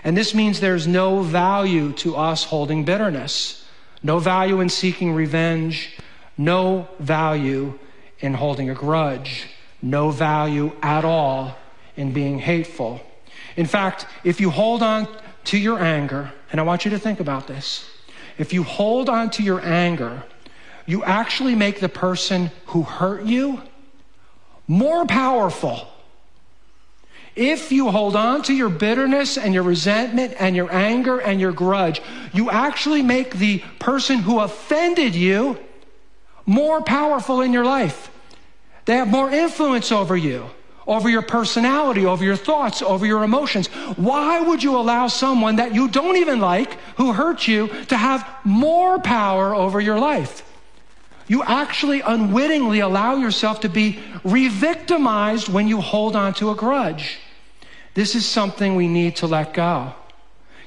[0.04, 3.68] And this means there's no value to us holding bitterness.
[4.04, 5.98] No value in seeking revenge.
[6.38, 7.80] No value
[8.20, 9.48] in holding a grudge.
[9.82, 11.58] No value at all
[11.98, 13.02] in being hateful.
[13.56, 15.08] In fact, if you hold on
[15.46, 17.90] to your anger, and I want you to think about this,
[18.38, 20.24] if you hold on to your anger,
[20.86, 23.62] you actually make the person who hurt you
[24.68, 25.88] more powerful.
[27.36, 31.52] If you hold on to your bitterness and your resentment and your anger and your
[31.52, 32.02] grudge,
[32.34, 35.58] you actually make the person who offended you
[36.46, 38.10] more powerful in your life.
[38.86, 40.46] They have more influence over you,
[40.88, 43.68] over your personality, over your thoughts, over your emotions.
[43.98, 48.30] Why would you allow someone that you don't even like, who hurt you, to have
[48.46, 50.44] more power over your life?
[51.28, 56.56] You actually unwittingly allow yourself to be re victimized when you hold on to a
[56.56, 57.18] grudge.
[57.94, 59.94] This is something we need to let go.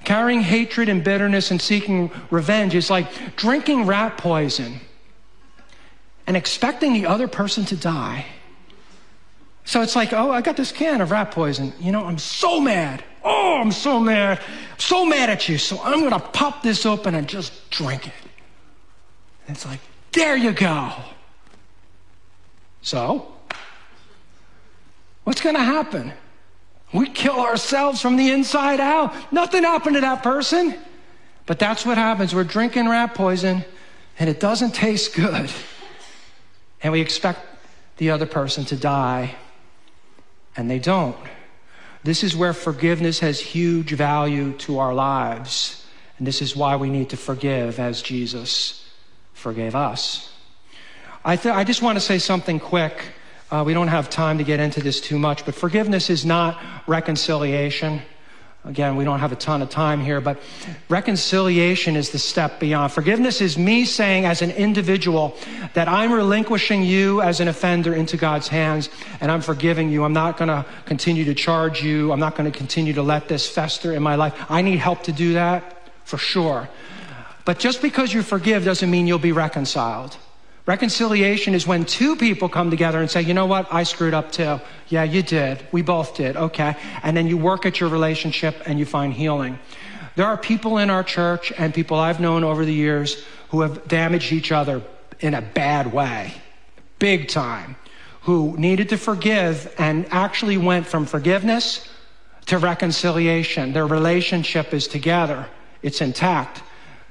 [0.05, 4.81] Carrying hatred and bitterness and seeking revenge is like drinking rat poison
[6.27, 8.27] and expecting the other person to die.
[9.65, 11.75] So it's like, oh, I got this can of rat poison.
[11.79, 13.05] You know, I'm so mad.
[13.23, 14.41] Oh, I'm so mad.
[14.79, 15.59] So mad at you.
[15.59, 18.15] So I'm going to pop this open and just drink it.
[19.47, 19.81] And it's like,
[20.13, 20.93] there you go.
[22.83, 23.31] So,
[25.25, 26.13] what's going to happen?
[26.93, 29.15] We kill ourselves from the inside out.
[29.33, 30.75] Nothing happened to that person.
[31.45, 32.35] But that's what happens.
[32.35, 33.65] We're drinking rat poison
[34.19, 35.51] and it doesn't taste good.
[36.83, 37.41] And we expect
[37.97, 39.35] the other person to die
[40.57, 41.17] and they don't.
[42.05, 45.85] This is where forgiveness has huge value to our lives.
[46.19, 48.88] And this is why we need to forgive as Jesus
[49.39, 50.33] forgave us.
[51.25, 53.01] I, th- I just want to say something quick.
[53.51, 56.61] Uh, we don't have time to get into this too much, but forgiveness is not
[56.87, 58.03] reconciliation.
[58.65, 60.39] Again, we don't have a ton of time here, but
[60.89, 62.93] reconciliation is the step beyond.
[62.93, 65.37] Forgiveness is me saying, as an individual,
[65.75, 70.03] that I'm relinquishing you as an offender into God's hands and I'm forgiving you.
[70.03, 72.13] I'm not going to continue to charge you.
[72.13, 74.35] I'm not going to continue to let this fester in my life.
[74.51, 76.69] I need help to do that, for sure.
[77.49, 80.19] But just because you forgive doesn't mean you'll be reconciled.
[80.67, 84.31] Reconciliation is when two people come together and say, you know what, I screwed up
[84.31, 84.61] too.
[84.89, 85.67] Yeah, you did.
[85.73, 86.37] We both did.
[86.37, 86.77] Okay.
[87.03, 89.59] And then you work at your relationship and you find healing.
[90.15, 93.89] There are people in our church and people I've known over the years who have
[93.89, 94.83] damaged each other
[95.21, 96.35] in a bad way,
[96.99, 97.77] big time,
[98.21, 101.89] who needed to forgive and actually went from forgiveness
[102.45, 103.73] to reconciliation.
[103.73, 105.47] Their relationship is together,
[105.81, 106.61] it's intact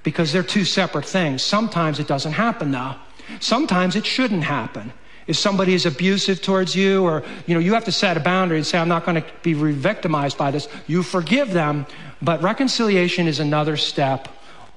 [0.08, 1.43] because they're two separate things.
[1.43, 2.96] Sometimes it doesn't happen though.
[3.41, 4.93] Sometimes it shouldn't happen.
[5.28, 8.56] If somebody is abusive towards you, or you know, you have to set a boundary
[8.56, 10.70] and say, I'm not going to be re-victimized by this.
[10.88, 11.86] You forgive them,
[12.22, 14.30] but reconciliation is another step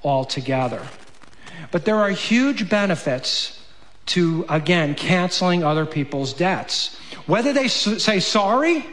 [0.03, 0.85] altogether.
[1.71, 3.63] But there are huge benefits
[4.07, 6.99] to, again, canceling other people's debts.
[7.25, 8.85] Whether they say sorry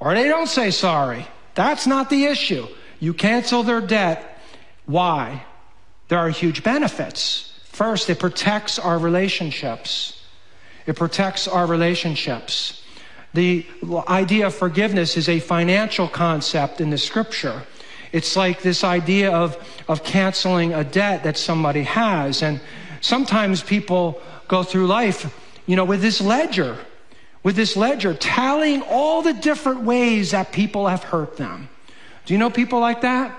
[0.00, 2.66] or they don't say sorry, that's not the issue.
[2.98, 4.40] You cancel their debt.
[4.86, 5.44] Why?
[6.08, 7.52] There are huge benefits.
[7.64, 10.22] First, it protects our relationships.
[10.86, 12.82] It protects our relationships.
[13.34, 13.66] The
[14.08, 17.64] idea of forgiveness is a financial concept in the scripture.
[18.12, 19.56] It's like this idea of,
[19.88, 22.42] of canceling a debt that somebody has.
[22.42, 22.60] And
[23.00, 25.34] sometimes people go through life,
[25.66, 26.78] you know, with this ledger,
[27.42, 31.68] with this ledger, tallying all the different ways that people have hurt them.
[32.24, 33.38] Do you know people like that?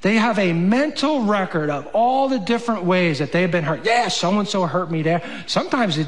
[0.00, 3.84] They have a mental record of all the different ways that they've been hurt.
[3.84, 5.22] Yeah, so and so hurt me there.
[5.46, 6.06] Sometimes it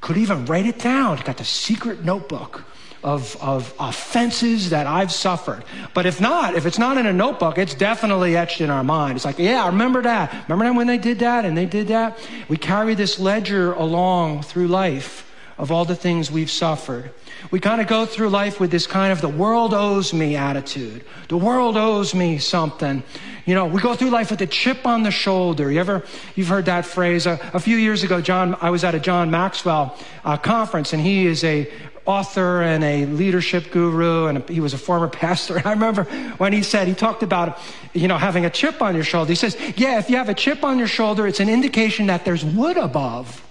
[0.00, 1.14] could even write it down.
[1.14, 2.64] It's got the secret notebook
[3.02, 5.64] of, of offenses that I've suffered.
[5.94, 9.16] But if not, if it's not in a notebook, it's definitely etched in our mind.
[9.16, 10.32] It's like, yeah, I remember that.
[10.48, 12.18] Remember that when they did that and they did that?
[12.48, 15.29] We carry this ledger along through life
[15.60, 17.12] of all the things we've suffered.
[17.50, 21.04] We kind of go through life with this kind of the world owes me attitude.
[21.28, 23.02] The world owes me something.
[23.44, 25.70] You know, we go through life with a chip on the shoulder.
[25.70, 26.02] You ever,
[26.34, 27.26] you've heard that phrase.
[27.26, 31.02] A, a few years ago, John, I was at a John Maxwell uh, conference and
[31.02, 31.70] he is a
[32.06, 35.60] author and a leadership guru and he was a former pastor.
[35.62, 36.04] I remember
[36.38, 37.58] when he said, he talked about,
[37.92, 39.28] you know, having a chip on your shoulder.
[39.28, 42.24] He says, yeah, if you have a chip on your shoulder, it's an indication that
[42.24, 43.44] there's wood above.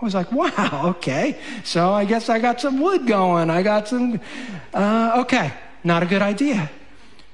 [0.00, 1.38] I was like, wow, okay.
[1.62, 3.48] So I guess I got some wood going.
[3.48, 4.20] I got some,
[4.72, 6.70] uh, okay, not a good idea.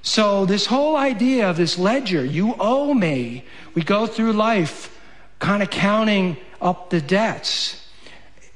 [0.03, 3.45] So this whole idea of this ledger, you owe me.
[3.75, 4.99] We go through life
[5.39, 7.89] kind of counting up the debts.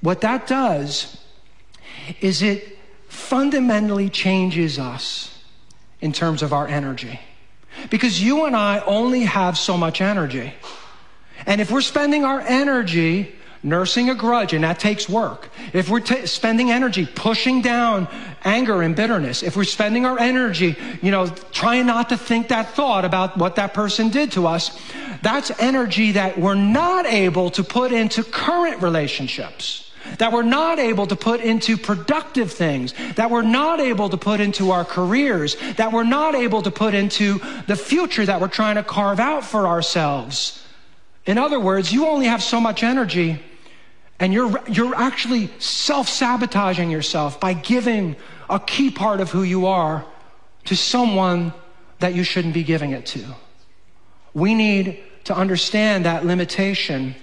[0.00, 1.18] What that does
[2.20, 2.78] is it
[3.08, 5.42] fundamentally changes us
[6.00, 7.18] in terms of our energy.
[7.90, 10.52] Because you and I only have so much energy.
[11.46, 13.34] And if we're spending our energy
[13.64, 18.06] nursing a grudge, and that takes work, if we're t- spending energy pushing down
[18.44, 22.70] anger and bitterness, if we're spending our energy, you know, trying not to think that
[22.70, 24.78] thought about what that person did to us,
[25.22, 29.80] that's energy that we're not able to put into current relationships
[30.18, 34.38] that we're not able to put into productive things, that we're not able to put
[34.38, 38.74] into our careers, that we're not able to put into the future that we're trying
[38.74, 40.62] to carve out for ourselves.
[41.24, 43.40] In other words, you only have so much energy
[44.20, 48.16] and you're, you're actually self sabotaging yourself by giving
[48.48, 50.04] a key part of who you are
[50.66, 51.52] to someone
[51.98, 53.24] that you shouldn't be giving it to.
[54.32, 57.14] We need to understand that limitation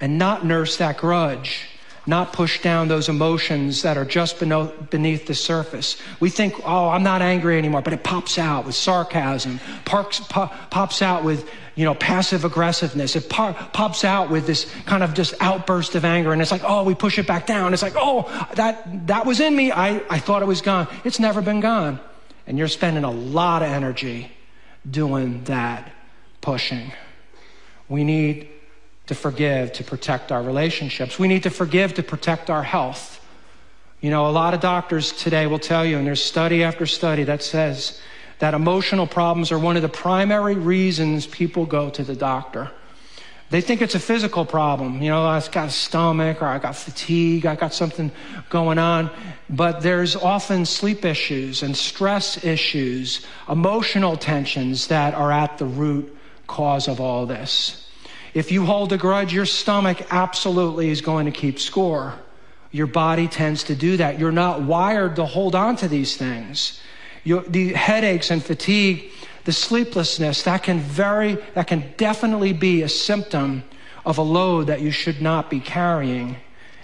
[0.00, 1.68] and not nurse that grudge,
[2.06, 6.00] not push down those emotions that are just beneath the surface.
[6.18, 11.02] We think, oh, I'm not angry anymore, but it pops out with sarcasm, parks, pops
[11.02, 11.48] out with
[11.80, 13.16] you know, passive aggressiveness.
[13.16, 16.30] It pops out with this kind of just outburst of anger.
[16.30, 17.72] And it's like, oh, we push it back down.
[17.72, 19.72] It's like, oh, that, that was in me.
[19.72, 20.88] I, I thought it was gone.
[21.04, 21.98] It's never been gone.
[22.46, 24.30] And you're spending a lot of energy
[24.90, 25.90] doing that
[26.42, 26.92] pushing.
[27.88, 28.49] We need
[29.10, 31.18] to forgive to protect our relationships.
[31.18, 33.20] We need to forgive to protect our health.
[34.00, 37.24] You know, a lot of doctors today will tell you, and there's study after study
[37.24, 38.00] that says
[38.38, 42.70] that emotional problems are one of the primary reasons people go to the doctor.
[43.50, 45.02] They think it's a physical problem.
[45.02, 48.12] You know, I've got a stomach or I got fatigue, I got something
[48.48, 49.10] going on.
[49.48, 56.16] But there's often sleep issues and stress issues, emotional tensions that are at the root
[56.46, 57.89] cause of all this.
[58.32, 62.14] If you hold a grudge, your stomach absolutely is going to keep score.
[62.70, 64.18] Your body tends to do that.
[64.18, 66.80] You're not wired to hold on to these things.
[67.24, 69.10] Your, the headaches and fatigue,
[69.44, 73.64] the sleeplessness, that can very, that can definitely be a symptom
[74.04, 76.36] of a load that you should not be carrying.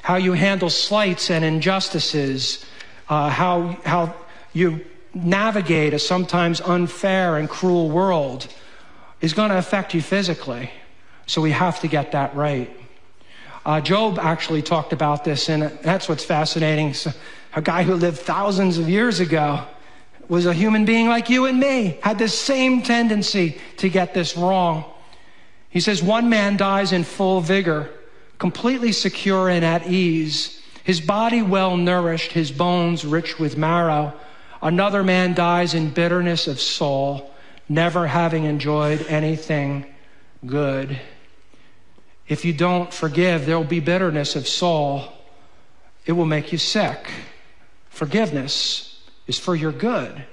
[0.03, 2.65] How you handle slights and injustices,
[3.09, 4.15] uh, how, how
[4.53, 4.85] you
[5.15, 8.49] navigate a sometimes unfair and cruel world
[9.21, 10.71] is going to affect you physically.
[11.27, 12.71] So we have to get that right.
[13.65, 16.95] Uh, Job actually talked about this, and that's what's fascinating.
[16.95, 17.11] So
[17.55, 19.65] a guy who lived thousands of years ago
[20.29, 24.37] was a human being like you and me, had the same tendency to get this
[24.37, 24.85] wrong.
[25.69, 27.91] He says, One man dies in full vigor,
[28.39, 34.13] completely secure and at ease, his body well nourished, his bones rich with marrow.
[34.63, 37.33] Another man dies in bitterness of soul,
[37.69, 39.87] never having enjoyed anything
[40.45, 40.99] good.
[42.29, 45.13] If you don't forgive, there will be bitterness of soul.
[46.05, 47.11] It will make you sick.
[47.89, 50.25] Forgiveness is for your good.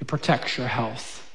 [0.00, 1.30] It protects your health.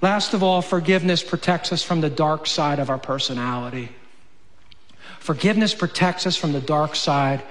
[0.00, 3.90] Last of all, forgiveness protects us from the dark side of our personality.
[5.18, 7.42] Forgiveness protects us from the dark side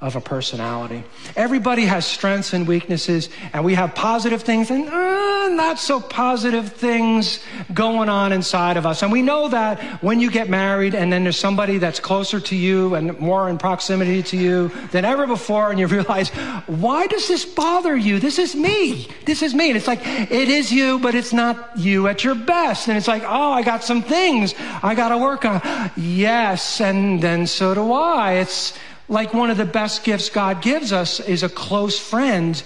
[0.00, 1.02] of a personality.
[1.34, 6.72] Everybody has strengths and weaknesses, and we have positive things and uh, not so positive
[6.72, 7.40] things
[7.74, 9.02] going on inside of us.
[9.02, 12.54] And we know that when you get married and then there's somebody that's closer to
[12.54, 16.28] you and more in proximity to you than ever before, and you realize,
[16.68, 18.20] why does this bother you?
[18.20, 19.08] This is me.
[19.24, 19.70] This is me.
[19.70, 22.86] And it's like, it is you, but it's not you at your best.
[22.86, 25.60] And it's like, oh, I got some things I got to work on.
[25.96, 28.34] Yes, and then so do I.
[28.34, 28.78] It's,
[29.08, 32.62] like one of the best gifts God gives us is a close friend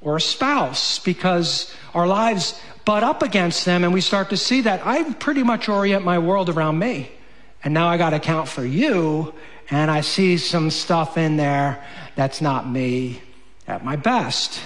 [0.00, 4.62] or a spouse because our lives butt up against them and we start to see
[4.62, 7.10] that I pretty much orient my world around me.
[7.62, 9.34] And now I got to account for you
[9.70, 13.22] and I see some stuff in there that's not me
[13.66, 14.60] at my best.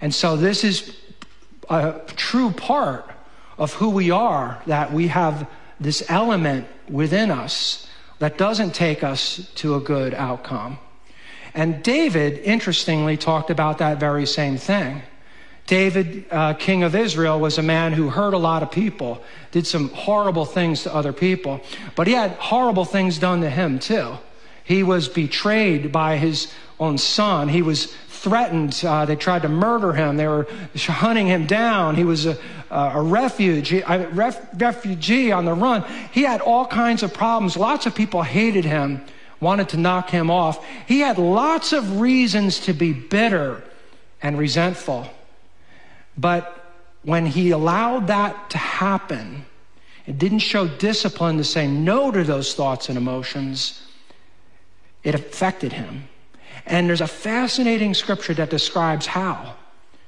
[0.00, 0.96] And so this is
[1.68, 3.10] a true part
[3.58, 5.48] of who we are that we have
[5.80, 7.87] this element within us
[8.18, 10.78] that doesn't take us to a good outcome.
[11.54, 15.02] And David, interestingly, talked about that very same thing.
[15.66, 19.66] David, uh, king of Israel, was a man who hurt a lot of people, did
[19.66, 21.60] some horrible things to other people,
[21.94, 24.16] but he had horrible things done to him too.
[24.64, 27.48] He was betrayed by his own son.
[27.48, 28.80] He was threatened.
[28.84, 30.16] Uh, they tried to murder him.
[30.16, 30.46] They were
[30.76, 31.94] hunting him down.
[31.94, 32.36] He was a,
[32.70, 35.84] a refuge, a ref, refugee on the run.
[36.12, 37.56] He had all kinds of problems.
[37.56, 39.04] Lots of people hated him,
[39.40, 40.64] wanted to knock him off.
[40.86, 43.62] He had lots of reasons to be bitter
[44.20, 45.08] and resentful.
[46.16, 46.54] But
[47.02, 49.44] when he allowed that to happen,
[50.06, 53.82] it didn't show discipline to say no to those thoughts and emotions.
[55.04, 56.08] It affected him.
[56.66, 59.54] And there's a fascinating scripture that describes how.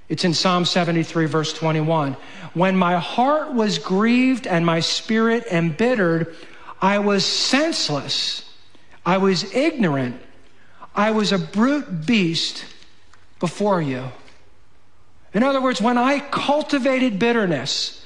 [0.09, 2.17] It's in Psalm 73, verse 21.
[2.55, 6.35] When my heart was grieved and my spirit embittered,
[6.83, 8.49] I was senseless.
[9.07, 10.21] I was ignorant.
[10.95, 12.65] I was a brute beast
[13.39, 14.05] before you.
[15.33, 18.05] In other words, when I cultivated bitterness,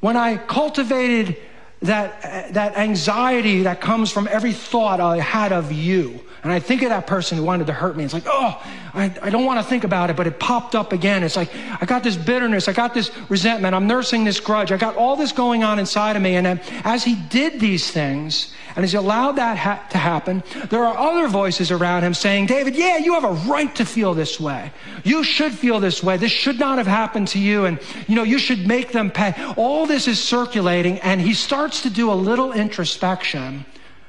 [0.00, 1.36] when I cultivated
[1.82, 6.82] that, that anxiety that comes from every thought I had of you, and I think
[6.82, 8.02] of that person who wanted to hurt me.
[8.02, 8.60] It's like, oh,
[8.94, 11.22] I, I don't want to think about it, but it popped up again.
[11.22, 12.66] It's like, I got this bitterness.
[12.66, 13.76] I got this resentment.
[13.76, 14.72] I'm nursing this grudge.
[14.72, 16.34] I got all this going on inside of me.
[16.34, 20.84] And as he did these things, and as he allowed that ha- to happen, there
[20.84, 24.40] are other voices around him saying, David, yeah, you have a right to feel this
[24.40, 24.72] way.
[25.04, 26.16] You should feel this way.
[26.16, 27.66] This should not have happened to you.
[27.66, 27.78] And,
[28.08, 29.32] you know, you should make them pay.
[29.56, 30.98] All this is circulating.
[31.00, 31.34] And he
[31.72, 33.64] starts to do a little introspection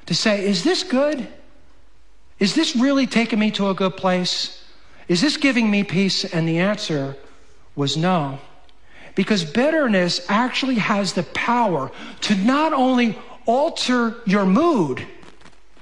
[0.05, 1.25] to say, is this good?
[2.37, 4.61] Is this really taking me to a good place?
[5.07, 6.25] Is this giving me peace?
[6.25, 7.15] And the answer
[7.73, 8.39] was no.
[9.15, 11.89] Because bitterness actually has the power
[12.21, 15.07] to not only alter your mood,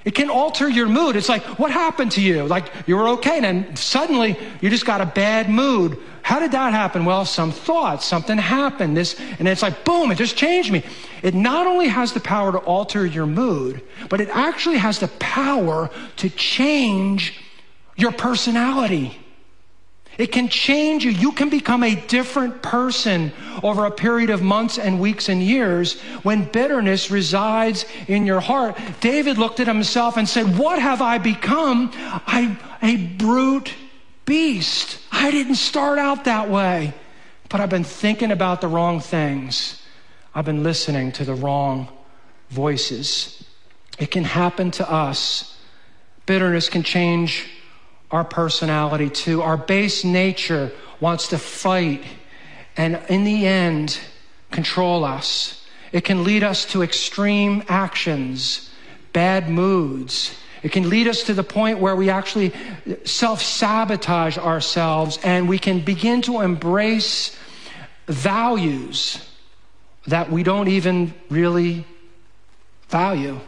[0.04, 1.16] it can alter your mood.
[1.16, 2.44] It's like, what happened to you?
[2.44, 5.98] Like, you were okay, and then suddenly you just got a bad mood.
[6.22, 7.04] How did that happen?
[7.04, 8.96] Well, some thought, something happened.
[8.96, 10.84] This, and it's like, boom, it just changed me.
[11.22, 15.08] It not only has the power to alter your mood, but it actually has the
[15.08, 17.40] power to change
[17.96, 19.18] your personality.
[20.18, 21.10] It can change you.
[21.10, 26.00] You can become a different person over a period of months and weeks and years
[26.22, 28.78] when bitterness resides in your heart.
[29.00, 31.90] David looked at himself and said, What have I become?
[31.94, 33.72] I, a brute
[34.24, 34.98] beast.
[35.10, 36.94] I didn't start out that way,
[37.48, 39.82] but I've been thinking about the wrong things.
[40.34, 41.88] I've been listening to the wrong
[42.50, 43.44] voices.
[43.98, 45.58] It can happen to us.
[46.26, 47.48] Bitterness can change
[48.10, 49.42] our personality too.
[49.42, 52.02] Our base nature wants to fight
[52.76, 53.98] and, in the end,
[54.50, 55.66] control us.
[55.92, 58.70] It can lead us to extreme actions,
[59.12, 62.52] bad moods, it can lead us to the point where we actually
[63.04, 67.36] self sabotage ourselves and we can begin to embrace
[68.06, 69.18] values
[70.06, 71.84] that we don't even really
[72.88, 73.40] value.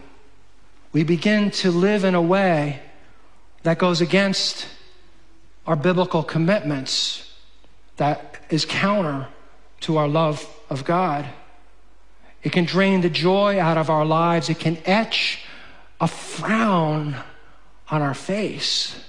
[0.92, 2.80] We begin to live in a way
[3.62, 4.66] that goes against
[5.66, 7.32] our biblical commitments,
[7.96, 9.28] that is counter
[9.80, 11.26] to our love of God.
[12.42, 14.50] It can drain the joy out of our lives.
[14.50, 15.43] It can etch
[16.00, 17.16] a frown
[17.88, 19.04] on our face.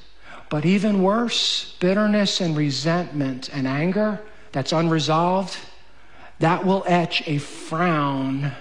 [0.49, 4.21] But even worse, bitterness and resentment and anger
[4.51, 5.57] that's unresolved,
[6.39, 8.51] that will etch a frown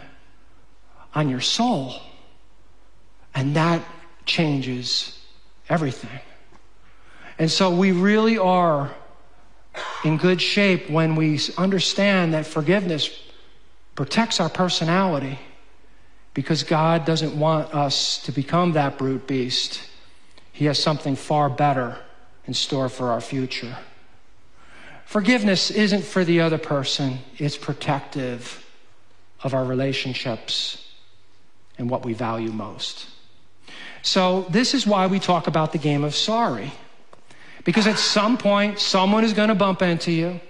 [1.15, 2.01] on your soul.
[3.35, 3.83] And that
[4.27, 5.19] changes
[5.69, 6.21] everything.
[7.39, 8.95] And so we really are
[10.05, 13.11] in good shape when we understand that forgiveness
[13.95, 15.39] protects our personality
[16.35, 19.81] because God doesn't want us to become that brute beast.
[20.53, 21.97] He has something far better
[22.47, 23.77] in store for our future.
[25.07, 28.65] Forgiveness isn't for the other person, it's protective
[29.43, 30.93] of our relationships
[31.79, 33.07] and what we value most.
[34.03, 36.73] So, this is why we talk about the game of sorry.
[37.65, 40.41] Because at some point, someone is going to bump into you,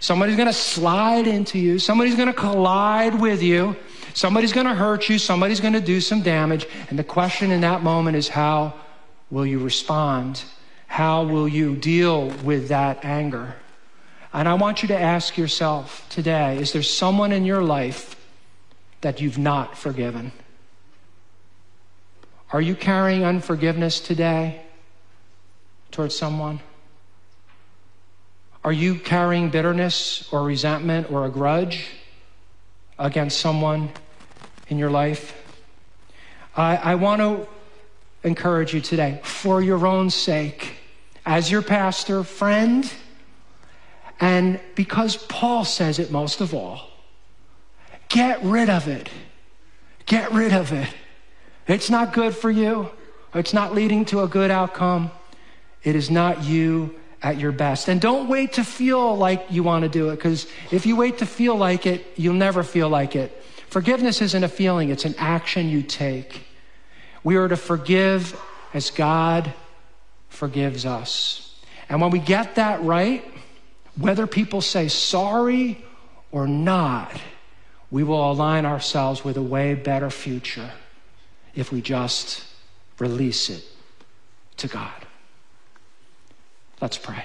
[0.00, 3.76] somebody's going to slide into you, somebody's going to collide with you,
[4.14, 6.66] Somebody's going to hurt you, somebody's going to do some damage.
[6.88, 8.74] And the question in that moment is how
[9.28, 10.42] will you respond?
[10.86, 13.56] How will you deal with that anger?
[14.32, 18.14] And I want you to ask yourself today is there someone in your life
[19.00, 20.30] that you've not forgiven?
[22.52, 24.62] Are you carrying unforgiveness today
[25.90, 26.60] towards someone?
[28.62, 31.88] Are you carrying bitterness or resentment or a grudge
[32.96, 33.90] against someone
[34.68, 35.34] in your life.
[36.56, 37.46] I, I want to
[38.22, 40.76] encourage you today, for your own sake,
[41.26, 42.90] as your pastor, friend,
[44.20, 46.88] and because Paul says it most of all,
[48.08, 49.10] get rid of it.
[50.06, 50.88] Get rid of it.
[51.66, 52.90] It's not good for you.
[53.34, 55.10] It's not leading to a good outcome.
[55.82, 57.88] It is not you at your best.
[57.88, 61.18] And don't wait to feel like you want to do it, because if you wait
[61.18, 63.42] to feel like it, you'll never feel like it.
[63.74, 66.46] Forgiveness isn't a feeling, it's an action you take.
[67.24, 68.40] We are to forgive
[68.72, 69.52] as God
[70.28, 71.58] forgives us.
[71.88, 73.24] And when we get that right,
[73.96, 75.84] whether people say sorry
[76.30, 77.20] or not,
[77.90, 80.70] we will align ourselves with a way better future
[81.56, 82.44] if we just
[83.00, 83.64] release it
[84.58, 85.04] to God.
[86.80, 87.24] Let's pray.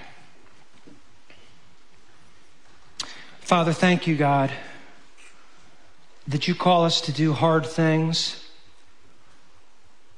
[3.40, 4.50] Father, thank you, God
[6.30, 8.46] that you call us to do hard things.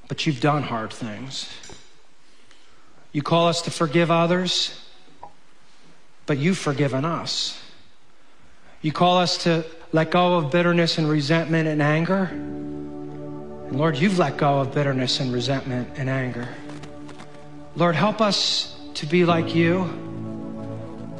[0.07, 1.49] but you've done hard things.
[3.13, 4.77] You call us to forgive others,
[6.25, 7.57] but you've forgiven us.
[8.81, 12.23] You call us to let go of bitterness and resentment and anger.
[12.25, 16.49] And Lord, you've let go of bitterness and resentment and anger.
[17.77, 19.87] Lord, help us to be like you.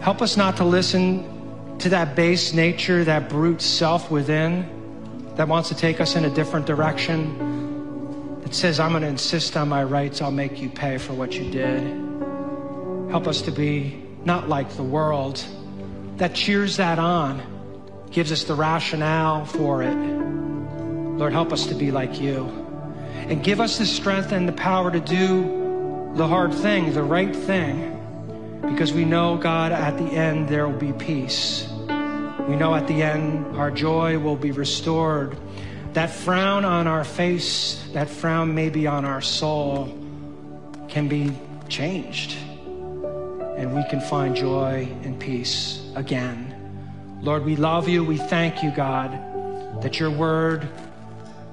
[0.02, 4.81] Help us not to listen to that base nature, that brute self within
[5.36, 9.56] that wants to take us in a different direction, that says, I'm going to insist
[9.56, 11.82] on my rights, I'll make you pay for what you did.
[13.10, 15.44] Help us to be not like the world
[16.18, 17.42] that cheers that on,
[18.12, 19.96] gives us the rationale for it.
[19.96, 22.46] Lord, help us to be like you.
[23.14, 27.36] And give us the strength and the power to do the hard thing, the right
[27.36, 27.98] thing,
[28.62, 31.71] because we know, God, at the end there will be peace.
[32.52, 35.38] We know at the end our joy will be restored.
[35.94, 39.98] That frown on our face, that frown maybe on our soul,
[40.90, 41.32] can be
[41.70, 42.36] changed.
[43.56, 46.54] And we can find joy and peace again.
[47.22, 48.04] Lord, we love you.
[48.04, 49.12] We thank you, God,
[49.82, 50.68] that your word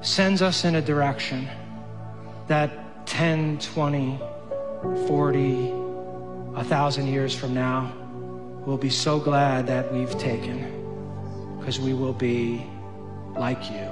[0.00, 1.46] sends us in a direction
[2.48, 4.18] that 10, 20,
[5.06, 5.72] 40,
[6.56, 7.92] a thousand years from now,
[8.66, 10.77] we'll be so glad that we've taken
[11.68, 12.64] because we will be
[13.36, 13.86] like you.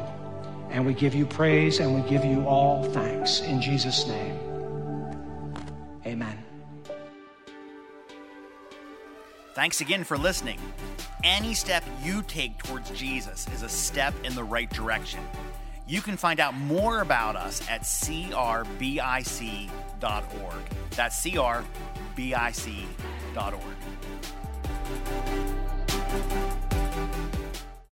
[0.71, 4.39] And we give you praise and we give you all thanks in Jesus' name.
[6.07, 6.39] Amen.
[9.55, 10.59] Thanks again for listening.
[11.23, 15.21] Any step you take towards Jesus is a step in the right direction.
[15.87, 19.05] You can find out more about us at crbic.org.
[20.93, 21.67] That's crbic.org.